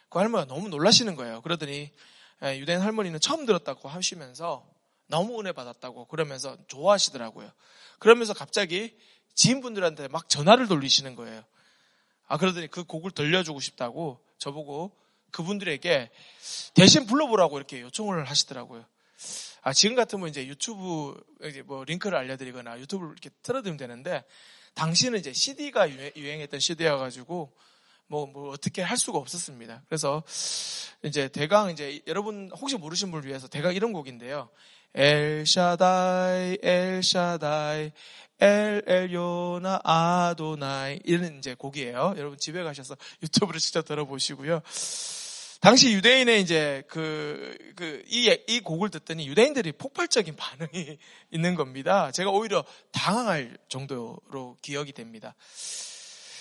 그 0.09 0.19
할머니가 0.19 0.53
너무 0.53 0.67
놀라시는 0.67 1.15
거예요. 1.15 1.39
그러더니 1.39 1.89
유대인 2.43 2.81
할머니는 2.81 3.21
처음 3.21 3.45
들었다고 3.45 3.87
하시면서 3.87 4.69
너무 5.07 5.39
은혜 5.39 5.53
받았다고 5.53 6.07
그러면서 6.07 6.57
좋아하시더라고요. 6.67 7.49
그러면서 7.99 8.33
갑자기 8.33 8.97
지인분들한테 9.35 10.09
막 10.09 10.27
전화를 10.27 10.67
돌리시는 10.67 11.15
거예요. 11.15 11.41
아, 12.29 12.37
그러더니 12.37 12.67
그 12.67 12.83
곡을 12.83 13.11
들려주고 13.11 13.59
싶다고 13.59 14.19
저보고 14.37 14.91
그분들에게 15.31 16.09
대신 16.75 17.05
불러보라고 17.05 17.57
이렇게 17.57 17.81
요청을 17.81 18.23
하시더라고요. 18.25 18.85
아, 19.61 19.73
지금 19.73 19.95
같으면 19.95 20.29
이제 20.29 20.47
유튜브, 20.47 21.21
이제 21.43 21.63
뭐 21.63 21.83
링크를 21.83 22.17
알려드리거나 22.17 22.79
유튜브를 22.79 23.11
이렇게 23.11 23.29
틀어드리면 23.41 23.77
되는데, 23.77 24.23
당시는 24.75 25.19
이제 25.19 25.33
CD가 25.33 25.89
유행했던 26.15 26.59
시대여가지고, 26.59 27.51
뭐, 28.07 28.25
뭐, 28.27 28.51
어떻게 28.51 28.81
할 28.81 28.95
수가 28.95 29.17
없었습니다. 29.17 29.83
그래서, 29.87 30.23
이제 31.03 31.27
대강 31.27 31.71
이제 31.71 32.01
여러분 32.07 32.49
혹시 32.55 32.77
모르신 32.77 33.11
분을 33.11 33.27
위해서 33.27 33.47
대강 33.47 33.73
이런 33.75 33.91
곡인데요. 33.91 34.49
엘샤다이, 34.95 36.57
엘샤다이, 36.61 37.91
엘 38.39 38.83
엘요나 38.87 39.81
아도나이 39.83 40.99
이런 41.03 41.37
이제 41.37 41.55
곡이에요. 41.55 42.15
여러분 42.17 42.37
집에 42.37 42.63
가셔서 42.63 42.95
유튜브를 43.21 43.59
직접 43.59 43.85
들어보시고요. 43.85 44.61
당시 45.59 45.91
유대인의 45.91 46.41
이제 46.41 46.83
그, 46.87 47.57
그, 47.75 48.01
이, 48.07 48.33
이 48.47 48.61
곡을 48.61 48.89
듣더니 48.91 49.27
유대인들이 49.27 49.73
폭발적인 49.73 50.37
반응이 50.37 50.97
있는 51.31 51.55
겁니다. 51.55 52.11
제가 52.11 52.29
오히려 52.29 52.63
당황할 52.93 53.57
정도로 53.67 54.55
기억이 54.61 54.93
됩니다. 54.93 55.35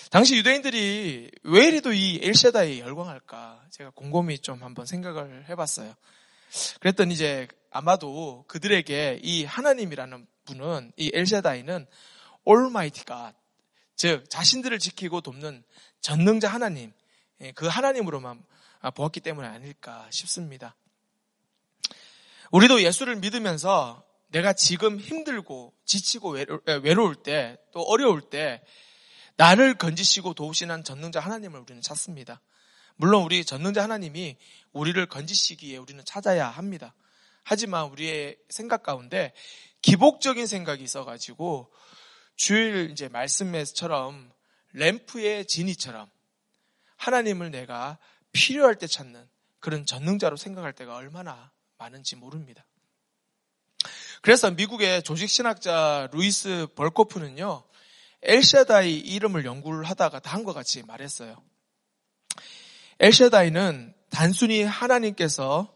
당시 0.09 0.37
유대인들이 0.37 1.31
왜 1.43 1.67
이리도 1.67 1.91
이 1.91 2.19
엘샤다에 2.23 2.79
열광할까? 2.79 3.61
제가 3.71 3.91
곰곰이 3.91 4.39
좀 4.39 4.63
한번 4.63 4.85
생각을 4.85 5.49
해봤어요. 5.49 5.93
그랬더니 6.79 7.13
이제 7.13 7.47
아마도 7.71 8.43
그들에게 8.47 9.19
이 9.23 9.45
하나님이라는 9.45 10.27
분은 10.45 10.91
이 10.97 11.11
엘샤다이는 11.13 11.85
올마이티가 12.45 13.33
즉 13.95 14.29
자신들을 14.29 14.79
지키고 14.79 15.21
돕는 15.21 15.63
전능자 16.01 16.47
하나님 16.47 16.91
예, 17.41 17.51
그 17.51 17.67
하나님으로만 17.67 18.43
보았기 18.95 19.19
때문에 19.19 19.47
아닐까 19.47 20.07
싶습니다. 20.09 20.75
우리도 22.51 22.81
예수를 22.83 23.17
믿으면서 23.17 24.03
내가 24.29 24.53
지금 24.53 24.99
힘들고 24.99 25.73
지치고 25.85 26.37
외로울 26.83 27.15
때 27.15 27.57
또 27.71 27.81
어려울 27.81 28.21
때 28.21 28.61
나를 29.37 29.75
건지시고 29.75 30.33
도우시는 30.33 30.83
전능자 30.83 31.19
하나님을 31.19 31.61
우리는 31.61 31.81
찾습니다. 31.81 32.41
물론 33.01 33.23
우리 33.23 33.45
전능자 33.45 33.81
하나님이 33.81 34.35
우리를 34.73 35.05
건지시기에 35.05 35.77
우리는 35.77 36.03
찾아야 36.03 36.49
합니다. 36.49 36.93
하지만 37.43 37.85
우리의 37.85 38.37
생각 38.49 38.83
가운데 38.83 39.31
기복적인 39.81 40.45
생각이 40.45 40.83
있어가지고 40.83 41.71
주일 42.35 42.89
이제 42.91 43.07
말씀에서처럼 43.07 44.29
램프의 44.73 45.45
진이처럼 45.45 46.09
하나님을 46.97 47.51
내가 47.51 47.97
필요할 48.33 48.75
때 48.75 48.85
찾는 48.85 49.29
그런 49.61 49.85
전능자로 49.85 50.35
생각할 50.35 50.73
때가 50.73 50.97
얼마나 50.97 51.53
많은지 51.77 52.17
모릅니다. 52.17 52.65
그래서 54.21 54.51
미국의 54.51 55.03
조직신학자 55.03 56.09
루이스 56.11 56.67
벌코프는요, 56.75 57.63
엘샤다이 58.23 58.97
이름을 58.97 59.45
연구를 59.45 59.85
하다가 59.85 60.19
다음과 60.19 60.51
같이 60.51 60.83
말했어요. 60.83 61.41
엘샤다이는 62.99 63.93
단순히 64.09 64.63
하나님께서 64.63 65.73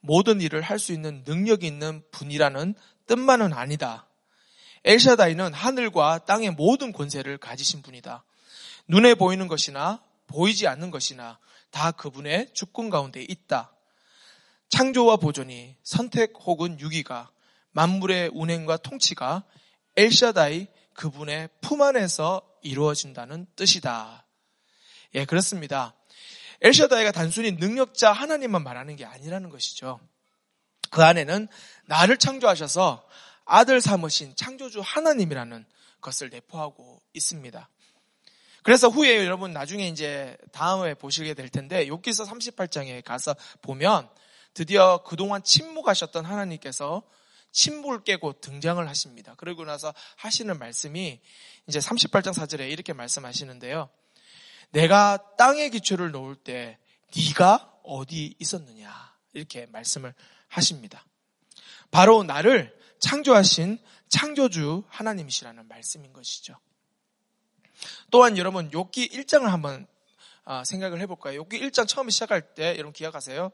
모든 0.00 0.40
일을 0.40 0.60
할 0.60 0.78
수 0.78 0.92
있는 0.92 1.22
능력이 1.26 1.66
있는 1.66 2.02
분이라는 2.10 2.74
뜻만은 3.06 3.52
아니다. 3.52 4.08
엘샤다이는 4.84 5.54
하늘과 5.54 6.24
땅의 6.26 6.50
모든 6.52 6.92
권세를 6.92 7.38
가지신 7.38 7.82
분이다. 7.82 8.24
눈에 8.88 9.14
보이는 9.14 9.46
것이나 9.48 10.02
보이지 10.26 10.66
않는 10.66 10.90
것이나 10.90 11.38
다 11.70 11.90
그분의 11.92 12.50
주권 12.52 12.90
가운데 12.90 13.22
있다. 13.22 13.72
창조와 14.68 15.16
보존이 15.16 15.76
선택 15.84 16.32
혹은 16.40 16.80
유기가 16.80 17.30
만물의 17.70 18.30
운행과 18.34 18.78
통치가 18.78 19.44
엘샤다이 19.96 20.66
그분의 20.94 21.50
품 21.60 21.82
안에서 21.82 22.42
이루어진다는 22.62 23.46
뜻이다. 23.56 24.26
예, 25.14 25.24
그렇습니다. 25.24 25.94
엘샤다이가 26.60 27.12
단순히 27.12 27.52
능력자 27.52 28.12
하나님만 28.12 28.62
말하는 28.62 28.96
게 28.96 29.04
아니라는 29.04 29.50
것이죠. 29.50 30.00
그 30.90 31.02
안에는 31.02 31.48
나를 31.86 32.16
창조하셔서 32.16 33.06
아들 33.44 33.80
삼으신 33.80 34.36
창조주 34.36 34.80
하나님이라는 34.82 35.64
것을 36.00 36.30
내포하고 36.30 37.02
있습니다. 37.12 37.68
그래서 38.62 38.88
후에 38.88 39.24
여러분 39.24 39.52
나중에 39.52 39.88
이제 39.88 40.36
다음에 40.52 40.94
보시게 40.94 41.34
될 41.34 41.50
텐데 41.50 41.86
욥기서 41.86 42.26
38장에 42.26 43.04
가서 43.04 43.36
보면 43.60 44.08
드디어 44.54 45.02
그동안 45.04 45.42
침묵하셨던 45.42 46.24
하나님께서 46.24 47.02
침묵을 47.52 48.04
깨고 48.04 48.40
등장을 48.40 48.86
하십니다. 48.88 49.34
그러고 49.36 49.64
나서 49.64 49.92
하시는 50.16 50.58
말씀이 50.58 51.20
이제 51.66 51.78
38장 51.78 52.32
4절에 52.32 52.70
이렇게 52.70 52.92
말씀하시는데요. 52.92 53.88
내가 54.74 55.18
땅의 55.36 55.70
기초를 55.70 56.10
놓을 56.10 56.34
때 56.34 56.78
네가 57.16 57.78
어디 57.84 58.34
있었느냐 58.40 58.92
이렇게 59.32 59.66
말씀을 59.66 60.12
하십니다. 60.48 61.04
바로 61.92 62.24
나를 62.24 62.76
창조하신 62.98 63.78
창조주 64.08 64.82
하나님이시라는 64.88 65.68
말씀인 65.68 66.12
것이죠. 66.12 66.58
또한 68.10 68.36
여러분 68.36 68.70
욥기 68.70 69.12
1장을 69.12 69.44
한번 69.44 69.86
아, 70.44 70.64
생각을 70.64 71.00
해볼까요? 71.00 71.44
욥기 71.44 71.60
1장 71.62 71.86
처음에 71.86 72.10
시작할 72.10 72.54
때 72.54 72.74
여러분 72.74 72.92
기억하세요? 72.92 73.52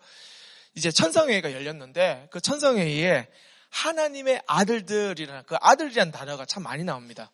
이제 0.74 0.90
천성회의가 0.90 1.52
열렸는데 1.52 2.28
그 2.30 2.40
천성회의에 2.40 3.28
하나님의 3.68 4.42
아들들이라는 4.46 5.42
그 5.44 5.56
아들이라는 5.60 6.12
단어가 6.12 6.46
참 6.46 6.62
많이 6.62 6.82
나옵니다. 6.82 7.30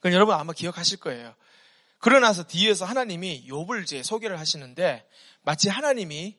그 0.00 0.12
여러분 0.12 0.34
아마 0.34 0.52
기억하실 0.52 0.98
거예요. 0.98 1.34
그러나서 1.98 2.44
뒤에서 2.44 2.84
하나님이 2.84 3.46
욥을 3.48 3.82
이제 3.82 4.02
소개를 4.02 4.38
하시는데 4.38 5.08
마치 5.42 5.68
하나님이 5.68 6.36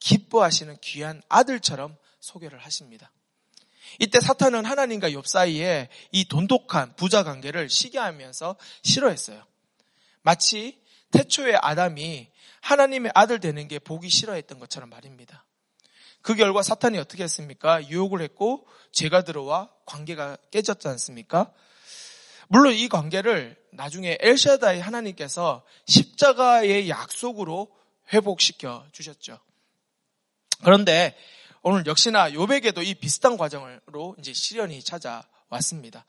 기뻐하시는 0.00 0.76
귀한 0.80 1.22
아들처럼 1.28 1.96
소개를 2.20 2.58
하십니다. 2.58 3.12
이때 4.00 4.20
사탄은 4.20 4.64
하나님과 4.64 5.10
욥 5.10 5.26
사이에 5.26 5.88
이 6.10 6.26
돈독한 6.26 6.96
부자 6.96 7.22
관계를 7.22 7.70
시기하면서 7.70 8.56
싫어했어요. 8.82 9.44
마치 10.22 10.82
태초의 11.12 11.56
아담이 11.62 12.28
하나님의 12.60 13.12
아들 13.14 13.38
되는 13.38 13.68
게 13.68 13.78
보기 13.78 14.08
싫어했던 14.08 14.58
것처럼 14.58 14.90
말입니다. 14.90 15.44
그 16.20 16.34
결과 16.34 16.62
사탄이 16.62 16.98
어떻게 16.98 17.22
했습니까? 17.22 17.88
유혹을 17.88 18.20
했고 18.20 18.66
죄가 18.90 19.22
들어와 19.22 19.70
관계가 19.86 20.36
깨졌지 20.50 20.88
않습니까? 20.88 21.52
물론 22.48 22.74
이 22.74 22.88
관계를 22.88 23.56
나중에 23.72 24.18
엘샤다이 24.20 24.80
하나님께서 24.80 25.64
십자가의 25.86 26.88
약속으로 26.88 27.68
회복시켜 28.12 28.86
주셨죠. 28.92 29.38
그런데 30.62 31.16
오늘 31.62 31.84
역시나 31.86 32.32
요백에도 32.32 32.82
이 32.82 32.94
비슷한 32.94 33.36
과정으로 33.36 34.16
이제 34.18 34.32
시련이 34.32 34.82
찾아왔습니다. 34.82 36.06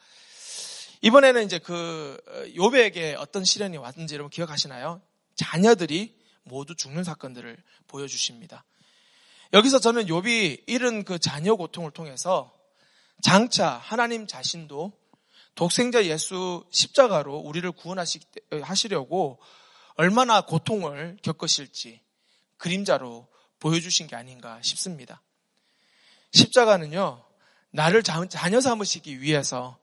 이번에는 1.01 1.45
이제 1.45 1.59
그 1.59 2.17
요백에 2.55 3.15
어떤 3.15 3.43
시련이 3.43 3.77
왔는지 3.77 4.15
여러분 4.15 4.29
기억하시나요? 4.29 5.01
자녀들이 5.35 6.15
모두 6.43 6.75
죽는 6.75 7.03
사건들을 7.03 7.57
보여주십니다. 7.87 8.63
여기서 9.53 9.79
저는 9.79 10.05
욥이 10.05 10.63
잃은 10.67 11.03
그 11.03 11.19
자녀 11.19 11.55
고통을 11.55 11.91
통해서 11.91 12.53
장차 13.21 13.69
하나님 13.69 14.27
자신도 14.27 14.93
독생자 15.57 16.05
예수 16.05 16.63
십자가로 16.69 17.35
우리를 17.35 17.69
구원하시려고 17.71 19.39
얼마나 19.95 20.41
고통을 20.41 21.17
겪으실지 21.23 21.99
그림자로 22.57 23.27
보여주신 23.59 24.05
게 24.05 24.15
아닌가 24.15 24.61
싶습니다. 24.61 25.23
십자가는요, 26.31 27.25
나를 27.71 28.03
자녀 28.03 28.61
삼으시기 28.61 29.19
위해서 29.19 29.79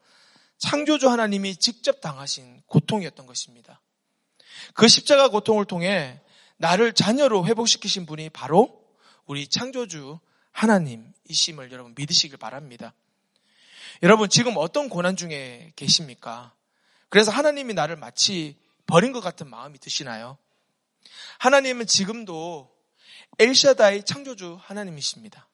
창조주 0.58 1.10
하나님이 1.10 1.56
직접 1.56 2.00
당하신 2.00 2.62
고통이었던 2.66 3.26
것입니다. 3.26 3.82
그 4.74 4.86
십자가 4.86 5.28
고통을 5.28 5.64
통해 5.64 6.20
나를 6.56 6.92
자녀로 6.92 7.46
회복시키신 7.46 8.06
분이 8.06 8.30
바로 8.30 8.80
우리 9.26 9.48
창조주 9.48 10.20
하나님이심을 10.52 11.72
여러분 11.72 11.96
믿으시길 11.96 12.38
바랍니다. 12.38 12.94
여러분 14.02 14.28
지금 14.28 14.54
어떤 14.56 14.88
고난 14.88 15.16
중에 15.16 15.72
계십니까? 15.76 16.52
그래서 17.08 17.30
하나님이 17.30 17.74
나를 17.74 17.96
마치 17.96 18.56
버린 18.86 19.12
것 19.12 19.20
같은 19.20 19.48
마음이 19.48 19.78
드시나요? 19.78 20.36
하나님은 21.38 21.86
지금도 21.86 22.70
엘샤다의 23.38 24.04
창조주 24.04 24.58
하나님이십니다. 24.60 25.48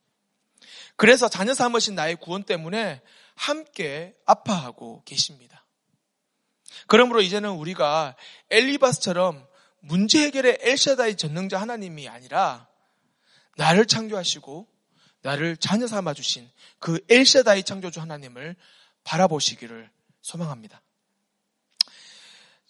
그래서 0.97 1.29
자녀 1.29 1.55
삼으신 1.55 1.95
나의 1.95 2.17
구원 2.17 2.43
때문에 2.43 3.01
함께 3.35 4.15
아파하고 4.27 5.03
계십니다. 5.05 5.65
그러므로 6.87 7.21
이제는 7.21 7.51
우리가 7.51 8.17
엘리바스처럼 8.51 9.47
문제 9.81 10.23
해결의 10.25 10.59
엘샤다의 10.61 11.17
전능자 11.17 11.61
하나님이 11.61 12.09
아니라 12.09 12.69
나를 13.57 13.87
창조하시고 13.87 14.67
나를 15.23 15.57
자녀 15.57 15.87
삼아 15.87 16.15
주신 16.15 16.51
그 16.79 17.01
엘샤다이 17.09 17.63
창조주 17.65 18.01
하나님을 18.01 18.57
바라보시기를 19.05 19.91
소망합니다. 20.23 20.81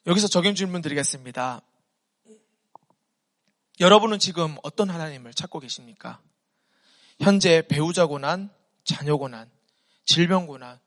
여기서 0.06 0.28
적용 0.28 0.54
질문 0.54 0.82
드리겠습니다. 0.82 1.62
여러분은 3.80 4.18
지금 4.18 4.56
어떤 4.62 4.90
하나님을 4.90 5.32
찾고 5.34 5.60
계십니까? 5.60 6.20
현재 7.20 7.62
배우자 7.62 8.06
고난, 8.06 8.50
자녀 8.84 9.16
고난, 9.16 9.50
질병 10.04 10.46
고난, 10.46 10.78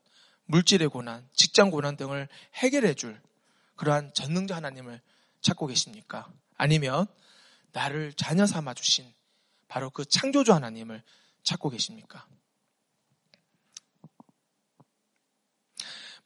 물질의 0.46 0.88
고난, 0.88 1.26
직장 1.32 1.70
고난 1.70 1.96
등을 1.96 2.28
해결해 2.54 2.94
줄 2.94 3.20
그러한 3.76 4.12
전능자 4.14 4.56
하나님을 4.56 5.00
찾고 5.40 5.66
계십니까? 5.66 6.30
아니면 6.56 7.06
나를 7.72 8.12
자녀 8.12 8.46
삼아 8.46 8.74
주신 8.74 9.12
바로 9.68 9.90
그 9.90 10.04
창조주 10.04 10.52
하나님을 10.52 11.02
찾고 11.44 11.70
계십니까? 11.70 12.26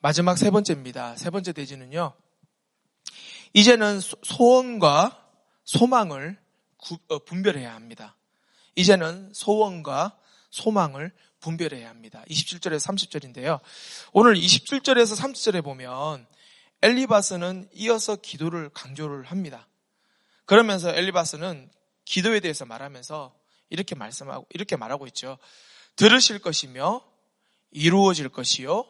마지막 0.01 0.39
세 0.39 0.51
번째입니다. 0.51 1.17
세 1.17 1.31
번째 1.31 1.53
대지는요. 1.53 2.15
이제는 3.53 4.01
소원과 4.01 5.29
소망을 5.65 6.39
어, 7.09 7.19
분별해야 7.19 7.75
합니다. 7.75 8.17
이제는 8.77 9.33
소원과 9.35 10.17
소망을 10.51 11.13
분별해야 11.41 11.89
합니다. 11.89 12.25
27절에서 12.29 12.87
30절인데요. 12.87 13.61
오늘 14.13 14.35
27절에서 14.35 15.17
30절에 15.17 15.65
보면 15.65 16.27
엘리바스는 16.83 17.69
이어서 17.73 18.17
기도를 18.17 18.71
강조를 18.71 19.25
합니다. 19.25 19.69
그러면서 20.45 20.95
엘리바스는 20.95 21.71
기도에 22.05 22.41
대해서 22.41 22.65
말하면서 22.65 23.38
이렇게 23.71 23.95
말씀하고 23.95 24.47
이렇게 24.51 24.77
말하고 24.77 25.07
있죠. 25.09 25.39
들으실 25.97 26.39
것이며 26.39 27.03
이루어질 27.71 28.29
것이요 28.29 28.85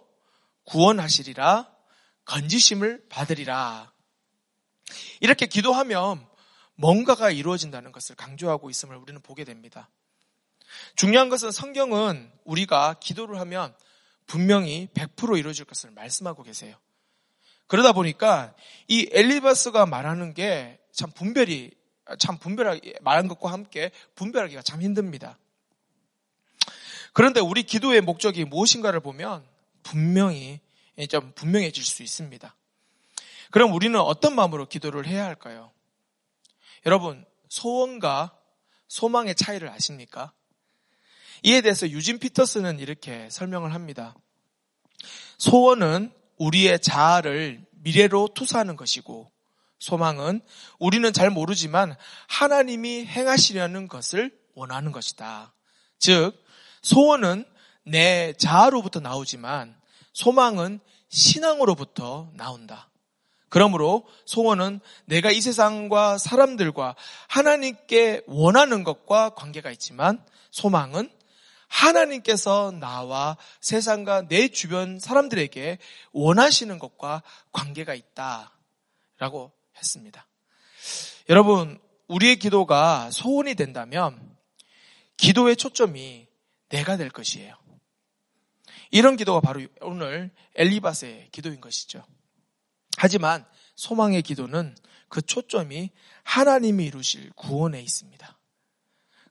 구원하시리라 0.65 1.71
건지심을 2.25 3.07
받으리라. 3.09 3.93
이렇게 5.21 5.47
기도하면 5.47 6.27
뭔가가 6.75 7.31
이루어진다는 7.31 7.93
것을 7.93 8.15
강조하고 8.15 8.71
있음을 8.71 8.97
우리는 8.97 9.21
보게 9.21 9.45
됩니다. 9.45 9.89
중요한 10.97 11.29
것은 11.29 11.51
성경은 11.51 12.31
우리가 12.45 12.95
기도를 13.01 13.41
하면 13.41 13.75
분명히 14.27 14.89
100% 14.95 15.39
이루어질 15.39 15.65
것을 15.65 15.91
말씀하고 15.91 16.43
계세요. 16.43 16.77
그러다 17.67 17.93
보니까 17.93 18.55
이 18.87 19.09
엘리바스가 19.13 19.87
말하는 19.87 20.35
게 20.35 20.79
참 20.99 21.13
분별이 21.13 21.71
참 22.19 22.39
분별하게 22.39 22.95
말한 23.03 23.29
것과 23.29 23.53
함께 23.53 23.91
분별하기가 24.15 24.63
참 24.63 24.83
힘듭니다. 24.83 25.39
그런데 27.13 27.41
우리 27.41 27.63
기도의 27.63 28.01
목적이 28.01 28.45
무엇인가를 28.45 29.01
보면 29.01 29.45
분명히 29.83 30.61
좀 31.09 31.33
분명해질 31.35 31.85
수 31.85 32.03
있습니다. 32.03 32.55
그럼 33.51 33.73
우리는 33.73 33.99
어떤 33.99 34.35
마음으로 34.35 34.67
기도를 34.67 35.07
해야 35.07 35.25
할까요? 35.25 35.73
여러분, 36.87 37.25
소원과 37.49 38.37
소망의 38.89 39.35
차이를 39.35 39.69
아십니까? 39.69 40.33
이에 41.43 41.61
대해서 41.61 41.89
유진 41.89 42.19
피터스는 42.19 42.79
이렇게 42.79 43.29
설명을 43.31 43.75
합니다. 43.75 44.15
소원은 45.39 46.13
우리의 46.37 46.81
자아를 46.81 47.65
미래로 47.71 48.29
투사하는 48.35 48.77
것이고 48.77 49.31
소망은 49.79 50.41
우리는 50.79 51.13
잘 51.13 51.31
모르지만 51.31 51.97
하나님이 52.29 53.07
행하시려는 53.07 53.89
것을 53.89 54.37
원하는 54.55 54.93
것이다. 54.93 55.53
즉, 55.99 56.33
소원은 56.83 57.45
내 57.85 58.35
자아로부터 58.35 59.01
나오지만 59.01 59.77
소망은 60.13 60.81
신앙으로부터 61.09 62.31
나온다. 62.35 62.89
그러므로 63.49 64.07
소원은 64.27 64.81
내가 65.07 65.31
이 65.31 65.41
세상과 65.41 66.19
사람들과 66.19 66.97
하나님께 67.29 68.23
원하는 68.27 68.85
것과 68.85 69.31
관계가 69.31 69.71
있지만 69.71 70.23
소망은 70.51 71.11
하나님께서 71.69 72.73
나와 72.79 73.37
세상과 73.61 74.29
내 74.29 74.49
주변 74.49 74.99
사람들에게 74.99 75.79
원하시는 76.13 76.79
것과 76.79 77.23
관계가 77.53 77.95
있다. 77.95 78.53
라고 79.19 79.53
했습니다. 79.79 80.27
여러분, 81.29 81.79
우리의 82.09 82.39
기도가 82.39 83.11
소원이 83.11 83.55
된다면 83.55 84.37
기도의 85.17 85.57
초점이 85.57 86.27
내가 86.69 86.97
될 86.97 87.11
것이에요. 87.11 87.55
이런 88.91 89.17
기도가 89.17 89.41
바로 89.41 89.61
오늘 89.81 90.31
엘리바스의 90.55 91.29
기도인 91.33 91.61
것이죠. 91.61 92.05
하지만 92.97 93.45
소망의 93.77 94.23
기도는 94.23 94.77
그 95.09 95.23
초점이 95.23 95.91
하나님이 96.23 96.87
이루실 96.87 97.33
구원에 97.37 97.81
있습니다. 97.81 98.39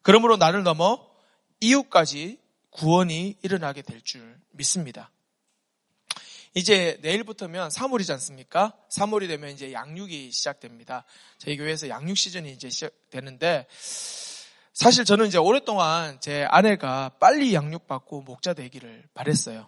그러므로 0.01 0.37
나를 0.37 0.63
넘어 0.63 1.05
이웃까지 1.59 2.39
구원이 2.69 3.37
일어나게 3.41 3.81
될 3.81 4.01
줄 4.01 4.39
믿습니다. 4.51 5.11
이제 6.53 6.97
내일부터면 7.01 7.69
3월이지 7.69 8.11
않습니까? 8.13 8.73
3월이 8.89 9.27
되면 9.27 9.51
이제 9.51 9.71
양육이 9.73 10.31
시작됩니다. 10.31 11.03
저희 11.37 11.57
교회에서 11.57 11.89
양육 11.89 12.17
시즌이 12.17 12.51
이제 12.51 12.69
시작되는데 12.69 13.67
사실 14.73 15.05
저는 15.05 15.27
이제 15.27 15.37
오랫동안 15.37 16.19
제 16.19 16.45
아내가 16.49 17.09
빨리 17.19 17.53
양육받고 17.53 18.21
목자 18.21 18.53
되기를 18.53 19.05
바랬어요. 19.13 19.67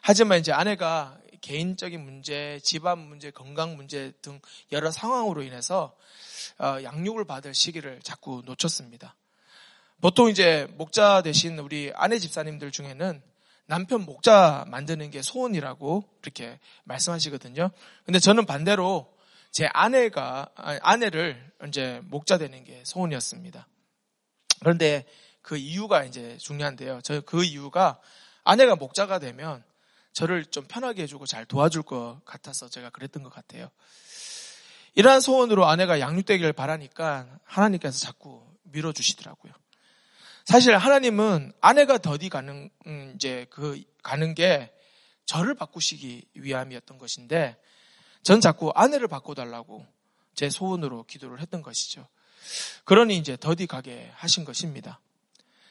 하지만 0.00 0.38
이제 0.38 0.52
아내가 0.52 1.18
개인적인 1.40 2.00
문제, 2.00 2.60
집안 2.62 2.98
문제, 2.98 3.30
건강 3.30 3.76
문제 3.76 4.12
등 4.22 4.40
여러 4.72 4.90
상황으로 4.90 5.42
인해서 5.42 5.96
어, 6.58 6.78
양육을 6.82 7.24
받을 7.24 7.54
시기를 7.54 8.00
자꾸 8.02 8.42
놓쳤습니다. 8.44 9.14
보통 10.00 10.28
이제 10.28 10.68
목자 10.76 11.22
되신 11.22 11.58
우리 11.58 11.92
아내 11.94 12.18
집사님들 12.18 12.70
중에는 12.70 13.20
남편 13.68 14.06
목자 14.06 14.64
만드는 14.68 15.10
게 15.10 15.20
소원이라고 15.20 16.02
그렇게 16.22 16.58
말씀하시거든요. 16.84 17.70
근데 18.04 18.18
저는 18.18 18.46
반대로 18.46 19.14
제 19.52 19.68
아내가 19.72 20.48
아내를 20.56 21.52
이제 21.68 22.00
목자 22.04 22.38
되는 22.38 22.64
게 22.64 22.82
소원이었습니다. 22.86 23.68
그런데 24.60 25.04
그 25.42 25.56
이유가 25.58 26.04
이제 26.04 26.38
중요한데요. 26.38 27.02
저 27.02 27.20
그 27.20 27.44
이유가 27.44 28.00
아내가 28.42 28.74
목자가 28.74 29.18
되면 29.18 29.62
저를 30.14 30.46
좀 30.46 30.64
편하게 30.66 31.02
해주고 31.02 31.26
잘 31.26 31.44
도와줄 31.44 31.82
것 31.82 32.22
같아서 32.24 32.70
제가 32.70 32.88
그랬던 32.88 33.22
것 33.22 33.30
같아요. 33.30 33.68
이러한 34.94 35.20
소원으로 35.20 35.66
아내가 35.66 36.00
양육되기를 36.00 36.54
바라니까 36.54 37.38
하나님께서 37.44 37.98
자꾸 37.98 38.42
밀어주시더라고요. 38.62 39.52
사실 40.48 40.74
하나님은 40.78 41.52
아내가 41.60 41.98
더디 41.98 42.30
가는 42.30 42.70
음, 42.86 43.12
이제 43.14 43.46
그 43.50 43.82
가는 44.02 44.34
게 44.34 44.72
저를 45.26 45.54
바꾸시기 45.54 46.24
위함이었던 46.32 46.96
것인데 46.96 47.58
전 48.22 48.40
자꾸 48.40 48.72
아내를 48.74 49.08
바꿔달라고 49.08 49.84
제 50.32 50.48
소원으로 50.48 51.04
기도를 51.04 51.42
했던 51.42 51.60
것이죠. 51.60 52.08
그러니 52.86 53.18
이제 53.18 53.36
더디 53.36 53.66
가게 53.66 54.10
하신 54.14 54.46
것입니다. 54.46 55.02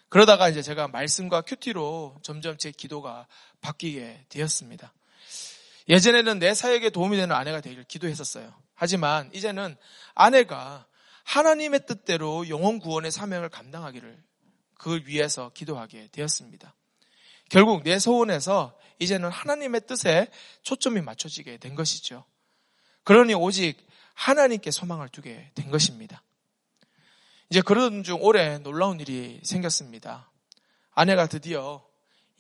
그러다가 0.10 0.48
이제 0.48 0.62
제가 0.62 0.90
말씀과 0.90 1.42
큐티로 1.42 2.20
점점 2.22 2.60
제 2.60 2.70
기도가 2.70 3.26
바뀌게 3.62 4.26
되었습니다. 4.30 4.94
예전에는 5.90 6.38
내 6.38 6.54
사역에 6.54 6.92
도움이 6.92 7.18
되는 7.18 7.36
아내가 7.36 7.62
되기를 7.62 7.86
기도했었어요. 7.86 8.54
하지만 8.76 9.32
이제는 9.34 9.76
아내가 10.14 10.86
하나님의 11.24 11.88
뜻대로 11.88 12.48
영혼 12.48 12.78
구원의 12.78 13.10
사명을 13.10 13.50
감당하기를 13.50 14.27
그걸 14.78 15.04
위해서 15.06 15.52
기도하게 15.54 16.10
되었습니다. 16.12 16.74
결국 17.50 17.84
내 17.84 18.00
소원에서 18.00 18.78
이제는 19.00 19.30
하나님의 19.30 19.82
뜻에 19.88 20.28
초점이 20.64 21.02
맞춰지게 21.02 21.58
된 21.58 21.76
것이죠. 21.76 22.26
그러니 23.04 23.34
오직 23.34 23.78
하나님께 24.14 24.72
소망을 24.72 25.10
두게 25.10 25.52
된 25.56 25.72
것입니다. 25.72 26.24
이제 27.50 27.62
그러던 27.62 28.04
중 28.04 28.18
올해 28.22 28.58
놀라운 28.58 29.00
일이 29.00 29.40
생겼습니다. 29.44 30.30
아내가 30.94 31.28
드디어 31.28 31.86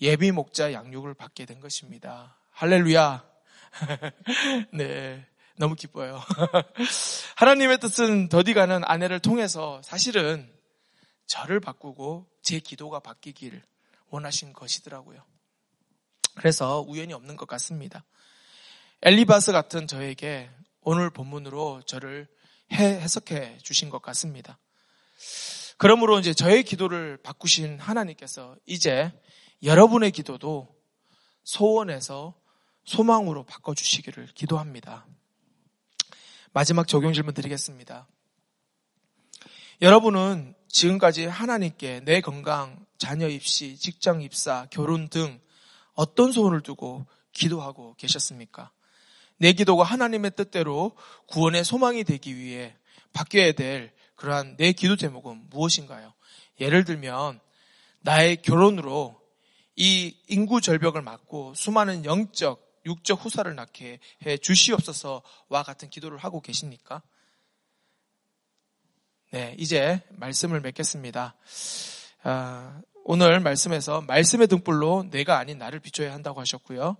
예비 0.01 0.31
목자 0.31 0.73
양육을 0.73 1.13
받게 1.13 1.45
된 1.45 1.59
것입니다. 1.59 2.37
할렐루야. 2.51 3.23
네. 4.73 5.25
너무 5.55 5.75
기뻐요. 5.75 6.21
하나님의 7.35 7.79
뜻은 7.79 8.29
더디가는 8.29 8.83
아내를 8.83 9.19
통해서 9.19 9.81
사실은 9.83 10.51
저를 11.27 11.59
바꾸고 11.59 12.27
제 12.41 12.59
기도가 12.59 12.99
바뀌길 12.99 13.61
원하신 14.09 14.53
것이더라고요. 14.53 15.23
그래서 16.35 16.81
우연이 16.81 17.13
없는 17.13 17.35
것 17.35 17.47
같습니다. 17.47 18.05
엘리바스 19.01 19.51
같은 19.51 19.87
저에게 19.87 20.49
오늘 20.81 21.09
본문으로 21.09 21.83
저를 21.85 22.27
해석해 22.71 23.57
주신 23.59 23.89
것 23.89 24.01
같습니다. 24.01 24.57
그러므로 25.77 26.19
이제 26.19 26.33
저의 26.33 26.63
기도를 26.63 27.17
바꾸신 27.17 27.79
하나님께서 27.79 28.55
이제 28.65 29.11
여러분의 29.63 30.11
기도도 30.11 30.75
소원에서 31.43 32.35
소망으로 32.85 33.43
바꿔주시기를 33.43 34.27
기도합니다. 34.33 35.05
마지막 36.53 36.87
적용 36.87 37.13
질문 37.13 37.33
드리겠습니다. 37.33 38.07
여러분은 39.81 40.55
지금까지 40.77 41.25
하나님께 41.25 42.01
내 42.01 42.21
건강, 42.21 42.85
자녀 42.99 43.27
입시, 43.27 43.77
직장 43.77 44.21
입사, 44.21 44.67
결혼 44.69 45.09
등 45.09 45.41
어떤 45.93 46.31
소원을 46.31 46.61
두고 46.61 47.07
기도하고 47.31 47.95
계셨습니까? 47.95 48.71
내 49.37 49.53
기도가 49.53 49.83
하나님의 49.83 50.33
뜻대로 50.35 50.95
구원의 51.29 51.63
소망이 51.63 52.03
되기 52.03 52.37
위해 52.37 52.75
바뀌어야 53.11 53.53
될 53.53 53.91
그러한 54.15 54.55
내 54.57 54.71
기도 54.71 54.95
제목은 54.95 55.49
무엇인가요? 55.49 56.13
예를 56.59 56.85
들면 56.85 57.39
나의 58.01 58.43
결혼으로 58.43 59.19
이 59.75 60.15
인구 60.27 60.61
절벽을 60.61 61.01
막고 61.01 61.55
수많은 61.55 62.05
영적, 62.05 62.83
육적 62.85 63.25
후사를 63.25 63.55
낳게 63.55 63.99
해 64.27 64.37
주시옵소서와 64.37 65.63
같은 65.65 65.89
기도를 65.89 66.19
하고 66.19 66.39
계십니까? 66.39 67.01
네, 69.31 69.55
이제 69.57 70.01
말씀을 70.11 70.61
맺겠습니다. 70.61 71.35
아, 72.23 72.81
오늘 73.03 73.41
말씀에서 73.41 73.99
말씀의 74.01 74.47
등불로 74.47 75.05
내가 75.09 75.37
아닌 75.37 75.57
나를 75.57 75.81
비춰야 75.81 76.13
한다고 76.13 76.39
하셨고요. 76.39 76.95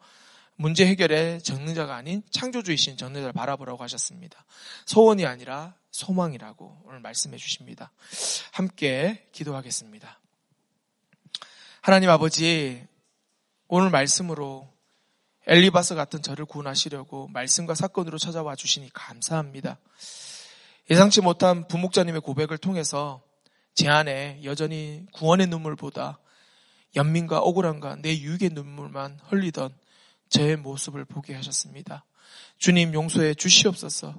문제 0.56 0.86
해결의 0.86 1.42
전능자가 1.42 1.96
아닌 1.96 2.24
창조주이신 2.32 2.98
전능자를 2.98 3.32
바라보라고 3.32 3.82
하셨습니다. 3.84 4.44
소원이 4.86 5.26
아니라 5.26 5.76
소망이라고 5.92 6.84
오늘 6.86 7.00
말씀해 7.00 7.38
주십니다. 7.38 7.92
함께 8.52 9.26
기도하겠습니다. 9.32 10.20
하나님 11.80 12.10
아버지, 12.10 12.86
오늘 13.70 13.90
말씀으로 13.90 14.68
엘리바스 15.46 15.96
같은 15.96 16.22
저를 16.22 16.46
구원하시려고 16.46 17.30
말씀과 17.30 17.74
사건으로 17.74 18.18
찾아와 18.18 18.58
주시니 18.58 18.90
감사합니다. 18.94 19.80
예상치 20.90 21.20
못한 21.20 21.68
부목자님의 21.68 22.22
고백을 22.22 22.58
통해서 22.58 23.22
제 23.76 23.90
안에 23.90 24.40
여전히 24.46 25.06
구원의 25.12 25.48
눈물보다 25.48 26.20
연민과 26.96 27.40
억울함과 27.40 27.98
내 27.98 28.18
유익의 28.18 28.52
눈물만 28.54 29.20
흘리던 29.28 29.76
저의 30.30 30.56
모습을 30.56 31.04
보게 31.04 31.34
하셨습니다. 31.36 32.06
주님 32.58 32.94
용서해 32.94 33.34
주시옵소서. 33.34 34.16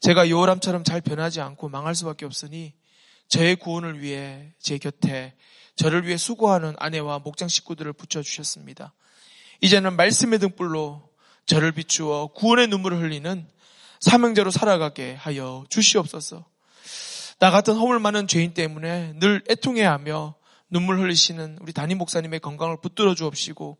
제가 0.00 0.30
요람처럼 0.30 0.84
잘 0.84 1.02
변하지 1.02 1.42
않고 1.42 1.68
망할 1.68 1.94
수밖에 1.94 2.24
없으니 2.24 2.72
저의 3.28 3.54
구원을 3.54 4.00
위해 4.00 4.54
제 4.58 4.78
곁에 4.78 5.34
저를 5.76 6.06
위해 6.06 6.16
수고하는 6.16 6.74
아내와 6.78 7.18
목장 7.18 7.46
식구들을 7.48 7.92
붙여주셨습니다. 7.92 8.94
이제는 9.60 9.96
말씀의 9.96 10.38
등불로 10.38 11.10
저를 11.44 11.72
비추어 11.72 12.28
구원의 12.28 12.68
눈물을 12.68 13.02
흘리는 13.02 13.46
사명자로 14.04 14.50
살아가게 14.50 15.14
하여 15.14 15.64
주시옵소서. 15.70 16.44
나 17.38 17.50
같은 17.50 17.74
허물 17.74 17.98
많은 18.00 18.28
죄인 18.28 18.52
때문에 18.54 19.14
늘 19.16 19.42
애통해하며 19.50 20.34
눈물 20.70 21.00
흘리시는 21.00 21.58
우리 21.62 21.72
담임 21.72 21.98
목사님의 21.98 22.40
건강을 22.40 22.78
붙들어 22.82 23.14
주옵시고 23.14 23.78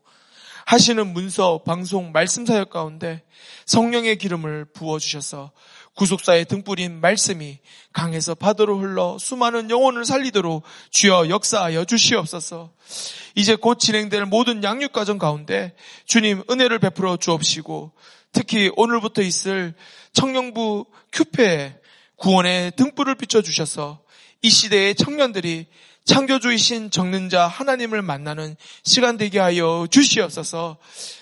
하시는 0.65 1.13
문서, 1.13 1.61
방송, 1.63 2.11
말씀 2.11 2.43
사역 2.43 2.71
가운데 2.71 3.21
성령의 3.67 4.17
기름을 4.17 4.65
부어 4.73 4.97
주셔서 4.97 5.51
구속사의 5.95 6.45
등불인 6.45 6.99
말씀이 6.99 7.59
강에서 7.93 8.33
바다로 8.33 8.79
흘러 8.79 9.17
수많은 9.19 9.69
영혼을 9.69 10.05
살리도록 10.05 10.63
주여 10.89 11.29
역사하여 11.29 11.85
주시옵소서. 11.85 12.73
이제 13.35 13.55
곧 13.55 13.79
진행될 13.79 14.25
모든 14.25 14.63
양육 14.63 14.91
과정 14.91 15.19
가운데 15.19 15.75
주님 16.05 16.43
은혜를 16.49 16.79
베풀어 16.79 17.17
주옵시고 17.17 17.93
특히 18.35 18.69
오늘부터 18.75 19.21
있을 19.21 19.73
청년부 20.11 20.85
큐페에 21.13 21.73
구원의 22.17 22.73
등불을 22.75 23.15
비춰 23.15 23.41
주셔서 23.41 24.01
이 24.41 24.49
시대의 24.49 24.95
청년들이 24.95 25.67
창조주이신 26.03 26.91
정는자 26.91 27.47
하나님을 27.47 28.01
만나는 28.01 28.57
시간 28.83 29.17
되게 29.17 29.39
하여 29.39 29.87
주시옵소서. 29.89 30.77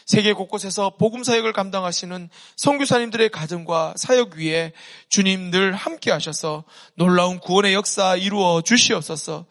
세계 0.05 0.33
곳곳에서 0.33 0.97
복음 0.97 1.23
사역을 1.23 1.53
감당하시는 1.53 2.29
선교사님들의 2.57 3.29
가정과 3.29 3.93
사역 3.95 4.33
위에 4.33 4.73
주님 5.07 5.51
늘 5.51 5.73
함께 5.73 6.11
하셔서 6.11 6.63
놀라운 6.95 7.39
구원의 7.39 7.75
역사 7.75 8.15
이루어 8.15 8.61
주시옵소서. 8.61 9.45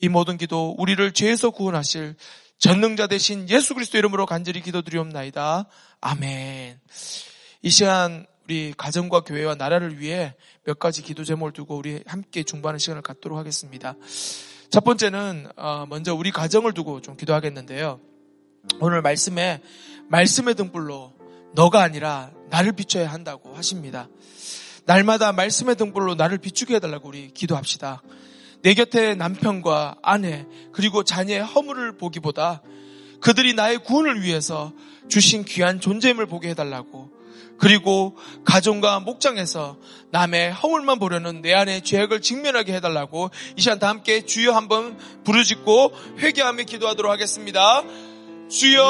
이 0.00 0.08
모든 0.08 0.36
기도 0.36 0.74
우리를 0.76 1.12
죄에서 1.12 1.50
구원하실 1.50 2.16
전능자 2.58 3.06
되신 3.06 3.48
예수 3.50 3.74
그리스도 3.74 3.98
이름으로 3.98 4.26
간절히 4.26 4.62
기도드리옵나이다. 4.62 5.66
아멘. 6.00 6.80
이 7.62 7.70
시간 7.70 8.26
우리 8.44 8.72
가정과 8.76 9.20
교회와 9.20 9.56
나라를 9.56 9.98
위해 9.98 10.34
몇 10.64 10.78
가지 10.78 11.02
기도 11.02 11.24
제목을 11.24 11.52
두고 11.52 11.76
우리 11.76 12.02
함께 12.06 12.44
중보하는 12.44 12.78
시간을 12.78 13.02
갖도록 13.02 13.38
하겠습니다. 13.38 13.96
첫 14.70 14.84
번째는 14.84 15.48
어, 15.56 15.86
먼저 15.88 16.14
우리 16.14 16.30
가정을 16.30 16.72
두고 16.72 17.02
좀 17.02 17.16
기도하겠는데요. 17.16 18.00
오늘 18.80 19.02
말씀에 19.02 19.60
말씀의 20.08 20.54
등불로 20.54 21.12
너가 21.54 21.82
아니라 21.82 22.30
나를 22.50 22.72
비춰야 22.72 23.10
한다고 23.10 23.54
하십니다. 23.54 24.08
날마다 24.84 25.32
말씀의 25.32 25.76
등불로 25.76 26.14
나를 26.14 26.38
비추게 26.38 26.76
해달라고 26.76 27.08
우리 27.08 27.32
기도합시다. 27.32 28.02
내 28.66 28.74
곁에 28.74 29.14
남편과 29.14 29.98
아내 30.02 30.44
그리고 30.72 31.04
자녀의 31.04 31.44
허물을 31.44 31.98
보기보다 31.98 32.62
그들이 33.20 33.54
나의 33.54 33.78
구원을 33.78 34.22
위해서 34.22 34.72
주신 35.08 35.44
귀한 35.44 35.80
존재임을 35.80 36.26
보게 36.26 36.48
해달라고 36.48 37.08
그리고 37.58 38.16
가정과 38.44 38.98
목장에서 38.98 39.76
남의 40.10 40.52
허물만 40.52 40.98
보려는 40.98 41.42
내 41.42 41.54
안의 41.54 41.82
죄악을 41.82 42.20
직면하게 42.20 42.74
해달라고 42.74 43.30
이 43.56 43.60
시간 43.60 43.78
다 43.78 43.88
함께 43.88 44.26
주여 44.26 44.50
한번 44.50 44.98
부르짖고 45.22 45.92
회개하며 46.18 46.64
기도하도록 46.64 47.12
하겠습니다. 47.12 47.84
주여 48.48 48.82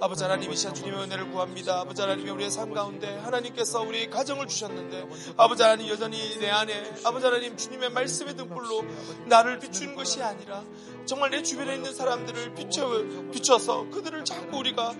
아버지 0.00 0.22
하나님 0.22 0.52
이 0.52 0.56
시간 0.56 0.74
주님의 0.74 1.02
은혜를 1.02 1.30
구합니다. 1.32 1.80
아버지 1.80 2.00
하나님이 2.00 2.30
우리의 2.30 2.50
삶 2.52 2.72
가운데 2.72 3.16
하나님께서 3.18 3.80
우리 3.80 4.08
가정을 4.08 4.46
주셨는데 4.46 5.08
아버지 5.36 5.62
하나님 5.64 5.88
여전히 5.88 6.38
내 6.38 6.48
안에 6.48 6.92
아버지 7.04 7.24
하나님 7.24 7.56
주님의 7.56 7.90
말씀의 7.90 8.36
등불로 8.36 8.84
나를 9.26 9.58
비추는 9.58 9.96
것이 9.96 10.22
아니라 10.22 10.62
정말 11.08 11.30
내 11.30 11.42
주변에 11.42 11.76
있는 11.76 11.94
사람들을 11.94 12.54
비춰, 12.54 13.02
비춰서 13.32 13.88
그들을 13.88 14.26
자꾸 14.26 14.58
우리가 14.58 14.92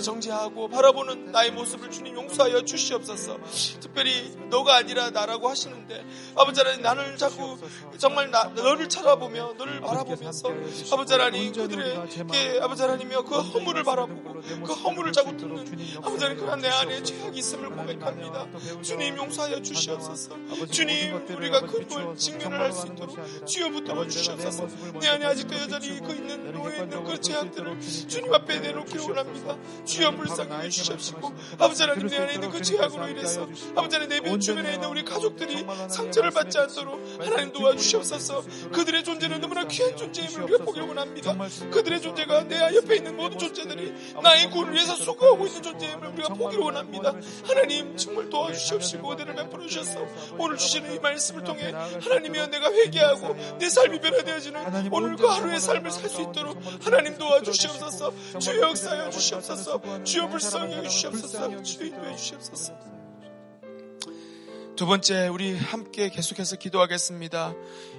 정지하고 0.00 0.68
바라보는 0.68 1.32
나의 1.32 1.50
모습을 1.50 1.90
주님 1.90 2.14
용서하여 2.14 2.62
주시옵소서. 2.64 3.36
특별히 3.80 4.32
너가 4.48 4.76
아니라 4.76 5.10
나라고 5.10 5.48
하시는데 5.48 6.06
아버지 6.36 6.60
하나님 6.60 6.82
나를 6.82 7.16
자꾸 7.16 7.58
정말 7.98 8.30
나, 8.30 8.44
너를 8.44 8.88
찾아보며 8.88 9.54
너를 9.58 9.80
바라보면서 9.80 10.50
아버지 10.92 11.12
하나님 11.14 11.52
그들의 11.52 12.60
아버지 12.62 12.82
하나님이여 12.82 13.24
그 13.24 13.40
허물을 13.40 13.82
바라보고 13.82 14.42
그 14.64 14.72
허물을 14.72 15.12
자꾸 15.12 15.36
듣는 15.36 15.66
아버지 15.98 16.24
하나님 16.24 16.44
그런 16.44 16.60
내 16.60 16.68
안에 16.68 17.02
죄악이 17.02 17.40
있음을 17.40 17.70
고백합니다. 17.70 18.46
주님 18.82 19.16
용서하여 19.16 19.60
주시옵소서. 19.62 20.36
주님 20.70 21.26
우리가 21.28 21.62
그걸 21.62 22.14
직면을 22.16 22.60
할 22.60 22.72
수 22.72 22.86
있도록 22.86 23.16
주여 23.46 23.70
붙들어 23.70 24.06
주시옵소서. 24.06 24.68
내 25.00 25.08
안에 25.08 25.24
아직도 25.24 25.55
여전히 25.60 26.00
그 26.00 26.12
있는 26.14 26.52
노예 26.52 26.78
있는 26.78 27.04
그 27.04 27.20
죄악들을 27.20 27.80
주님 27.80 28.32
앞에 28.34 28.60
내놓기 28.60 28.98
원합니다. 28.98 29.56
주여 29.84 30.10
불쌍히 30.12 30.70
주시옵시고 30.70 31.32
아버지 31.58 31.82
하나님 31.82 32.08
내 32.08 32.16
안에 32.16 32.34
있는 32.34 32.50
그 32.50 32.60
죄악으로 32.60 33.08
인해서 33.08 33.46
아버지 33.74 33.96
하나님 33.96 34.22
내 34.22 34.38
주변에 34.38 34.74
있는 34.74 34.88
우리 34.88 35.04
가족들이 35.04 35.64
상처를 35.88 36.30
받지 36.30 36.58
않도록 36.58 37.00
하나님 37.20 37.52
도와주시옵소서. 37.52 38.44
그들의 38.72 39.04
존재는 39.04 39.40
너무나 39.40 39.64
귀한 39.66 39.96
존재임을 39.96 40.46
벽보기 40.46 40.80
원합니다. 40.80 41.36
그들의 41.70 42.00
존재가 42.00 42.44
내 42.48 42.74
옆에 42.74 42.96
있는 42.96 43.16
모든 43.16 43.38
존재들이 43.38 43.94
나의 44.22 44.50
구원을 44.50 44.74
위해서 44.74 44.94
수고하고 44.96 45.46
있는 45.46 45.62
존재임을 45.62 46.08
우리가 46.08 46.34
보기를 46.34 46.64
원합니다. 46.64 47.14
하나님 47.46 47.96
정말 47.96 48.28
도와주시옵시고 48.28 49.12
은혜를 49.12 49.34
베풀어 49.34 49.66
주셔서 49.66 50.06
오늘 50.38 50.56
주시는 50.56 50.94
이 50.94 50.98
말씀을 50.98 51.44
통해 51.44 51.72
하나님이여 51.72 52.46
내가 52.48 52.72
회개하고 52.72 53.36
내 53.58 53.68
삶이 53.68 54.00
변화되어지는 54.00 54.92
오늘 54.92 55.16
그 55.16 55.26
하루 55.26 55.45
의 55.52 55.60
삶을 55.60 55.90
살 55.90 56.10
수 56.10 56.22
있도록 56.22 56.58
하나님 56.82 57.18
도와주시옵소서. 57.18 58.38
주여 58.38 58.60
역사하여 58.70 59.10
주시옵소서. 59.10 60.04
주여 60.04 60.28
불쌍히 60.28 60.74
해주시옵소서. 60.76 61.62
주여 61.62 61.86
인도해 61.86 62.16
주시옵소서. 62.16 62.74
두 64.76 64.84
번째 64.84 65.28
우리 65.28 65.56
함께 65.56 66.10
계속해서 66.10 66.56
기도하겠습니다. 66.56 67.54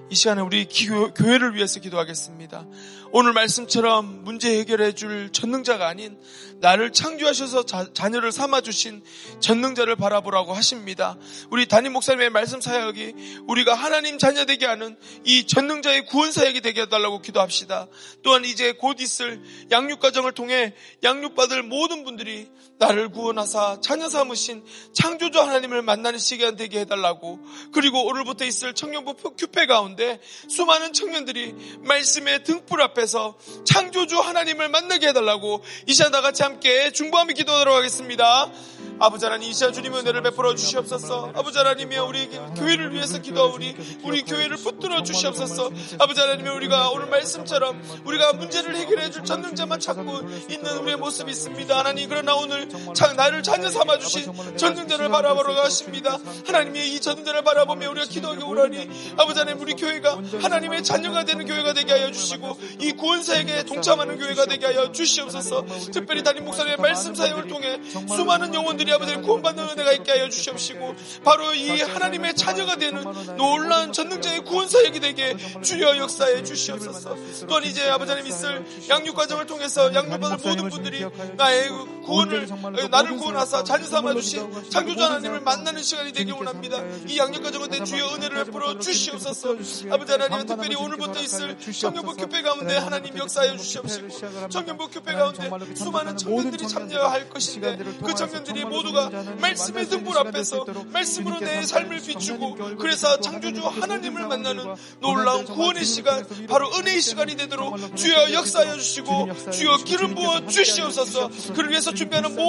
이 0.09 0.15
시간에 0.15 0.41
우리 0.41 0.63
기교, 0.63 1.13
교회를 1.13 1.55
위해서 1.55 1.81
기도하겠습니다. 1.81 2.65
오늘 3.11 3.33
말씀처럼 3.33 4.23
문제 4.23 4.57
해결해 4.57 4.93
줄 4.93 5.33
전능자가 5.33 5.85
아닌 5.85 6.17
나를 6.61 6.93
창조하셔서 6.93 7.65
자, 7.65 7.87
자녀를 7.93 8.31
삼아 8.31 8.61
주신 8.61 9.03
전능자를 9.41 9.97
바라보라고 9.97 10.53
하십니다. 10.53 11.17
우리 11.49 11.67
담임 11.67 11.91
목사님의 11.91 12.29
말씀 12.29 12.61
사역이 12.61 13.15
우리가 13.47 13.73
하나님 13.73 14.17
자녀 14.17 14.45
되게 14.45 14.65
하는 14.65 14.97
이 15.25 15.45
전능자의 15.45 16.05
구원 16.05 16.31
사역이 16.31 16.61
되게 16.61 16.83
해달라고 16.83 17.21
기도합시다. 17.21 17.87
또한 18.23 18.45
이제 18.45 18.71
곧 18.71 19.01
있을 19.01 19.41
양육 19.71 19.99
과정을 19.99 20.31
통해 20.31 20.73
양육받을 21.03 21.63
모든 21.63 22.05
분들이 22.05 22.49
나를 22.79 23.09
구원하사 23.09 23.79
자녀 23.81 24.07
삼으신 24.07 24.63
창조주 24.93 25.39
하나님을 25.39 25.81
만나는 25.81 26.19
시간 26.19 26.55
되게 26.55 26.81
해달라고. 26.81 27.39
그리고 27.71 28.05
오늘부터 28.05 28.45
있을 28.45 28.73
청년부 28.73 29.15
큐페 29.35 29.65
가운데 29.65 30.19
수많은 30.47 30.93
청년들이 30.93 31.79
말씀의 31.79 32.43
등불 32.43 32.81
앞에서 32.81 33.37
창조주 33.65 34.19
하나님을 34.19 34.69
만나게 34.69 35.07
해달라고. 35.07 35.63
이 35.87 35.93
시간 35.93 36.11
다 36.11 36.21
같이 36.21 36.43
함께 36.43 36.91
중보하며 36.91 37.33
기도하도록 37.33 37.75
하겠습니다. 37.75 38.51
아버지 38.99 39.25
하나님 39.25 39.49
이 39.49 39.53
시간 39.53 39.73
주님의 39.73 39.99
은혜를 40.01 40.23
베풀어 40.23 40.55
주시옵소서. 40.55 41.31
아버지 41.35 41.57
하나님이 41.57 41.97
우리 41.97 42.27
교회를 42.27 42.93
위해서 42.93 43.19
기도하오니 43.19 43.75
우리 44.03 44.23
교회를 44.23 44.57
붙들어 44.57 45.03
주시옵소서. 45.03 45.71
아버지 45.99 46.19
하나님이 46.19 46.49
우리가 46.49 46.89
오늘 46.91 47.07
말씀처럼 47.07 47.81
우리가 48.05 48.33
문제를 48.33 48.75
해결해 48.75 49.11
줄 49.11 49.23
전능자만 49.23 49.79
찾고 49.79 50.21
있는 50.49 50.77
우리의 50.77 50.97
모습이 50.97 51.31
있습니다. 51.31 51.77
하나님 51.77 52.09
그러나 52.09 52.35
오늘 52.35 52.66
참 52.93 53.15
나를 53.15 53.43
자녀 53.43 53.69
삼아 53.69 53.97
주신 53.99 54.31
전능자를 54.57 55.09
바라보러 55.09 55.55
가십니다. 55.55 56.17
하나님이 56.45 56.95
이 56.95 56.99
전능자를 56.99 57.43
바라보며 57.43 57.89
우리가 57.91 58.07
기도하기 58.07 58.43
원하니 58.43 58.89
아버지 59.17 59.39
하나님 59.39 59.61
우리 59.61 59.73
교회가 59.73 60.21
하나님의 60.41 60.83
자녀가 60.83 61.23
되는 61.23 61.45
교회가 61.45 61.73
되게 61.73 61.93
하여 61.93 62.11
주시고 62.11 62.57
이 62.79 62.91
구원사에게 62.93 63.63
동참하는 63.63 64.17
교회가 64.17 64.45
되게 64.45 64.65
하여 64.65 64.91
주시옵소서. 64.91 65.65
특별히 65.91 66.23
담임 66.23 66.45
목사님의 66.45 66.77
말씀 66.77 67.15
사역을 67.15 67.47
통해 67.47 67.79
수많은 68.07 68.53
영혼들이 68.53 68.91
아버지를 68.93 69.21
구원받는 69.21 69.69
은혜가 69.69 69.91
있게 69.93 70.11
하여 70.11 70.29
주시옵시고 70.29 70.95
바로 71.23 71.53
이 71.53 71.81
하나님의 71.81 72.35
자녀가 72.35 72.75
되는 72.75 73.03
놀라운 73.37 73.93
전능자의 73.93 74.41
구원 74.45 74.67
사역이 74.67 74.99
되게 74.99 75.35
주여 75.61 75.97
역사해 75.97 76.43
주시옵소서. 76.43 77.15
또한 77.47 77.63
이제 77.63 77.89
아버지 77.89 78.11
하나님 78.11 78.31
있을 78.31 78.65
양육 78.89 79.15
과정을 79.15 79.45
통해서 79.45 79.93
양육받을 79.93 80.37
모든 80.43 80.69
분들이 80.69 81.05
나의 81.35 81.69
구원을 82.05 82.47
나를 82.89 83.17
구원하사 83.17 83.63
자녀 83.63 83.85
삼아 83.85 84.13
주신 84.15 84.69
창조주 84.69 85.03
하나님을 85.03 85.41
만나는 85.41 85.83
시간이 85.83 86.11
되기 86.13 86.31
원합니다. 86.31 86.81
이 87.07 87.17
양육 87.17 87.43
과정은 87.43 87.69
내 87.69 87.83
주여 87.83 88.15
은혜를 88.15 88.45
베풀어 88.45 88.79
주시옵소서. 88.79 89.55
아버지 89.91 90.11
하나님 90.11 90.45
특별히 90.45 90.75
오늘부터 90.75 91.21
있을 91.21 91.57
청년부 91.59 92.15
교회 92.15 92.41
가운데 92.41 92.77
하나님 92.77 93.17
역사해 93.17 93.57
주시옵시고 93.57 94.49
청년부 94.49 94.89
교회 94.89 95.15
가운데 95.15 95.49
수많은 95.75 96.17
청년들이 96.17 96.67
참여할 96.67 97.29
것인데 97.29 97.77
그 98.03 98.13
청년들이 98.13 98.65
모두가 98.65 99.09
말씀의 99.39 99.87
등불 99.87 100.17
앞에서 100.17 100.65
말씀으로 100.91 101.39
내 101.39 101.65
삶을 101.65 102.01
비추고 102.01 102.77
그래서 102.77 103.19
창조주 103.19 103.65
하나님을 103.65 104.27
만나는 104.27 104.75
놀라운 104.99 105.45
구원의 105.45 105.85
시간 105.85 106.25
바로 106.47 106.69
은혜의 106.75 107.01
시간이 107.01 107.35
되도록 107.37 107.95
주여 107.95 108.33
역사하여 108.33 108.77
주시고 108.77 109.51
주여 109.51 109.77
기름 109.85 110.15
부어 110.15 110.47
주시옵소서 110.47 111.29
그를 111.53 111.69
위해서 111.69 111.93
준비하는 111.93 112.35
모든 112.35 112.46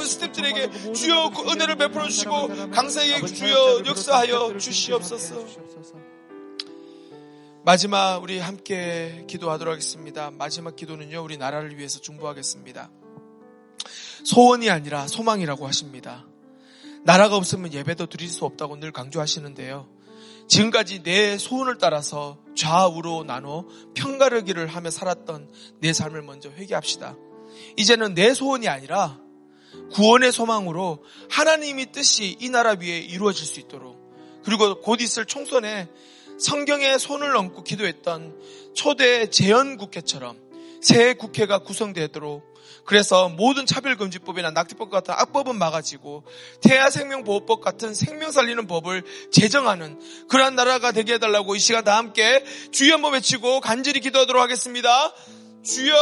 아버지 0.00 0.18
스탭들에게 0.18 0.94
주여 0.94 1.30
그 1.30 1.50
은혜를 1.50 1.76
베풀어 1.76 2.06
주시고 2.08 2.70
강사에게 2.70 3.26
주여 3.26 3.82
역사하여 3.84 4.56
주시옵소서 4.56 5.44
마지막 7.64 8.22
우리 8.22 8.38
함께 8.38 9.24
기도하도록 9.28 9.72
하겠습니다. 9.72 10.30
마지막 10.30 10.76
기도는요, 10.76 11.22
우리 11.22 11.36
나라를 11.36 11.76
위해서 11.76 12.00
중보하겠습니다. 12.00 12.90
소원이 14.24 14.70
아니라 14.70 15.06
소망이라고 15.06 15.66
하십니다. 15.66 16.26
나라가 17.04 17.36
없으면 17.36 17.72
예배도 17.72 18.06
드릴 18.06 18.28
수 18.28 18.44
없다고 18.44 18.76
늘 18.76 18.92
강조하시는데요. 18.92 19.88
지금까지 20.48 21.02
내 21.02 21.36
소원을 21.36 21.78
따라서 21.78 22.38
좌우로 22.56 23.24
나눠 23.24 23.66
평가르기를 23.94 24.66
하며 24.68 24.90
살았던 24.90 25.50
내 25.80 25.92
삶을 25.92 26.22
먼저 26.22 26.48
회개합시다. 26.50 27.16
이제는 27.76 28.14
내 28.14 28.32
소원이 28.32 28.68
아니라 28.68 29.18
구원의 29.92 30.32
소망으로 30.32 31.04
하나님이 31.30 31.92
뜻이 31.92 32.36
이 32.40 32.48
나라 32.48 32.76
위에 32.80 32.98
이루어질 32.98 33.46
수 33.46 33.60
있도록 33.60 33.98
그리고 34.44 34.80
곧 34.80 35.00
있을 35.00 35.26
총선에 35.26 35.88
성경에 36.38 36.96
손을 36.96 37.36
얹고 37.36 37.64
기도했던 37.64 38.34
초대 38.74 39.28
재연국회처럼 39.28 40.38
새 40.80 41.12
국회가 41.14 41.58
구성되도록 41.58 42.50
그래서 42.84 43.28
모든 43.28 43.66
차별금지법이나 43.66 44.50
낙태법 44.52 44.90
같은 44.90 45.14
악법은 45.16 45.56
막아지고 45.56 46.24
태아생명보호법 46.62 47.60
같은 47.60 47.94
생명 47.94 48.30
살리는 48.32 48.66
법을 48.66 49.04
제정하는 49.30 50.00
그러한 50.28 50.56
나라가 50.56 50.92
되게 50.92 51.14
해달라고 51.14 51.56
이 51.56 51.58
시간 51.58 51.84
다 51.84 51.96
함께 51.96 52.44
주여 52.72 52.94
한번 52.94 53.12
외치고 53.12 53.60
간절히 53.60 54.00
기도하도록 54.00 54.42
하겠습니다. 54.42 55.12
주여 55.62 55.94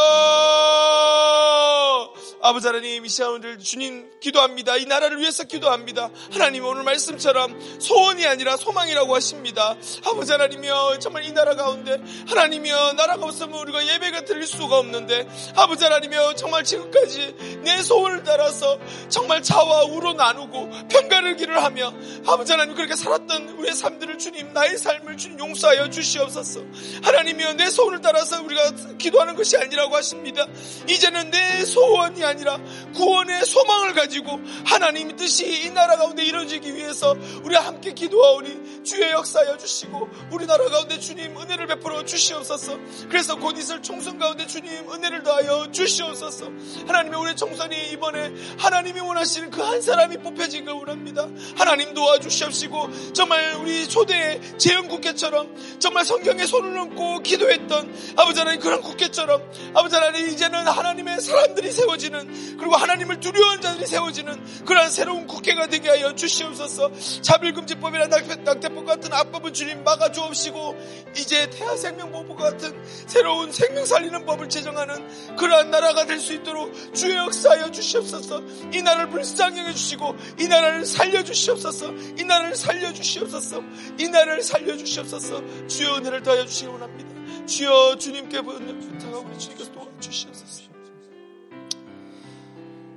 아버지 2.40 2.66
하나님 2.68 3.05
이 3.05 3.09
시간 3.09 3.33
오늘 3.33 3.59
주님 3.59 4.09
기도합니다. 4.21 4.77
이 4.77 4.87
나라를 4.87 5.18
위해서 5.18 5.42
기도합니다. 5.42 6.11
하나님 6.33 6.64
오늘 6.64 6.85
말씀처럼 6.85 7.81
소원이 7.81 8.25
아니라 8.27 8.57
소망이라고 8.57 9.14
하십니다. 9.16 9.75
아버지 10.05 10.31
하나님이여 10.33 10.99
정말 11.01 11.25
이 11.25 11.33
나라 11.33 11.57
가운데 11.57 12.01
하나님이여 12.29 12.92
나라가 12.92 13.27
없으면 13.27 13.59
우리가 13.59 13.87
예배가 13.87 14.25
드릴 14.25 14.47
수가 14.47 14.79
없는데 14.79 15.29
아버지 15.57 15.83
하나님이여 15.83 16.37
정말 16.37 16.62
지금까지 16.62 17.61
내 17.64 17.83
소원을 17.83 18.23
따라서 18.23 18.79
정말 19.09 19.42
자와 19.42 19.85
우로 19.87 20.12
나누고 20.12 20.71
평가를 20.88 21.37
기를 21.37 21.62
하며 21.62 21.92
아버지 22.27 22.53
하나님 22.53 22.77
그렇게 22.77 22.94
살았던 22.94 23.49
우리의 23.59 23.75
삶들을 23.75 24.18
주님 24.18 24.53
나의 24.53 24.79
삶을 24.79 25.16
주님 25.16 25.40
용서하여 25.40 25.90
주시옵소서. 25.90 26.61
하나님이여 27.03 27.55
내 27.55 27.68
소원을 27.68 28.01
따라서 28.01 28.40
우리가 28.42 28.97
기도하는 28.97 29.35
것이 29.35 29.47
아니라고 29.56 29.94
하십니다. 29.96 30.46
이제는 30.88 31.30
내 31.30 31.64
소원이 31.64 32.24
아니라 32.24 32.58
구원의 32.94 33.44
소망을 33.46 33.94
가지고 33.94 34.40
하나님의 34.64 35.16
뜻이 35.16 35.64
이 35.64 35.70
나라 35.70 35.96
가운데 35.96 36.24
이루어지기 36.24 36.74
위해서 36.74 37.14
우리 37.44 37.54
함께 37.54 37.92
기도하오니 37.92 38.82
주의 38.84 39.11
역사하여 39.11 39.58
주시고 39.58 40.08
우리나라 40.32 40.64
가운데 40.66 40.98
주님 40.98 41.38
은혜를 41.38 41.66
베풀어 41.68 42.04
주시옵소서. 42.04 42.78
그래서 43.08 43.37
곧 43.37 43.56
있을 43.58 43.80
총선 43.82 44.18
가운데 44.18 44.46
주님 44.46 44.90
은혜를 44.90 45.22
더하여 45.22 45.70
주시옵소서. 45.70 46.46
하나님의 46.87 47.20
우리 47.20 47.37
총선이 47.37 47.90
이번에 47.92 48.32
하나님이 48.58 49.00
원하시는 49.00 49.50
그 49.50 49.68
한 49.68 49.82
사람이 49.82 50.16
뽑혀지길 50.18 50.70
원합니다. 50.70 51.28
하나님 51.56 51.92
도와주시옵시고 51.92 53.12
정말 53.12 53.54
우리 53.56 53.87
초대의 53.87 54.40
재연국회처럼 54.56 55.78
정말 55.78 56.06
성경에 56.06 56.46
손을 56.46 56.76
얹고 56.78 57.20
기도했던 57.20 58.14
아버지 58.16 58.38
하나님 58.38 58.61
그런 58.61 58.80
국회처럼 58.80 59.38
아버지 59.74 59.94
하나님 59.94 60.29
이제는 60.29 60.66
하나님의 60.66 61.20
사람들이 61.20 61.72
세워지는 61.72 62.57
그리고 62.59 62.77
하나님을 62.77 63.20
두려워하는 63.20 63.62
자들이 63.62 63.87
세워지는 63.87 64.64
그러한 64.64 64.90
새로운 64.90 65.27
국회가 65.27 65.66
되게 65.66 65.88
하여 65.88 66.14
주시옵소서. 66.14 66.92
자빌금지법이나 67.22 68.07
낙태법 68.07 68.85
같은 68.85 69.12
악법을 69.12 69.53
주님 69.53 69.83
막아주옵시고 69.85 70.77
이제 71.16 71.48
태아생명보호 71.51 72.37
같은 72.37 72.79
새로운 73.07 73.51
생명 73.53 73.85
살리는 73.85 74.27
법을 74.27 74.48
제정하는 74.48 75.37
그러한 75.37 75.70
나라가 75.70 76.05
될 76.05 76.18
수 76.18 76.35
있도록 76.35 76.72
주의 76.94 77.16
역사하여 77.16 77.70
주시옵소서. 77.70 78.42
이 78.72 78.83
나라를 78.83 79.09
불쌍히 79.11 79.61
여겨주시고 79.61 80.16
이 80.40 80.48
나라를 80.48 80.85
살려주시옵소서. 80.85 81.92
이 82.18 82.24
나라를 82.24 82.57
살려주시옵소서. 82.57 83.62
이 83.98 84.09
나라를 84.09 84.42
살려주시옵소서. 84.42 85.66
주의 85.68 85.88
은혜를 85.88 86.22
더하여 86.22 86.44
주시기 86.44 86.66
원합니다 86.68 87.17
주여 87.48 87.96
주님께 87.96 88.42
부탁하고 88.42 89.38
주님께서 89.38 89.72
도와주시옵소서 89.72 90.68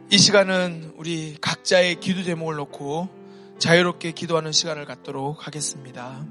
이 0.09 0.17
시간은 0.17 0.93
우리 0.97 1.37
각자의 1.39 2.01
기도 2.01 2.21
제목을 2.21 2.57
놓고 2.57 3.07
자유롭게 3.59 4.11
기도하는 4.11 4.51
시간을 4.51 4.85
갖도록 4.85 5.47
하겠습니다. 5.47 6.25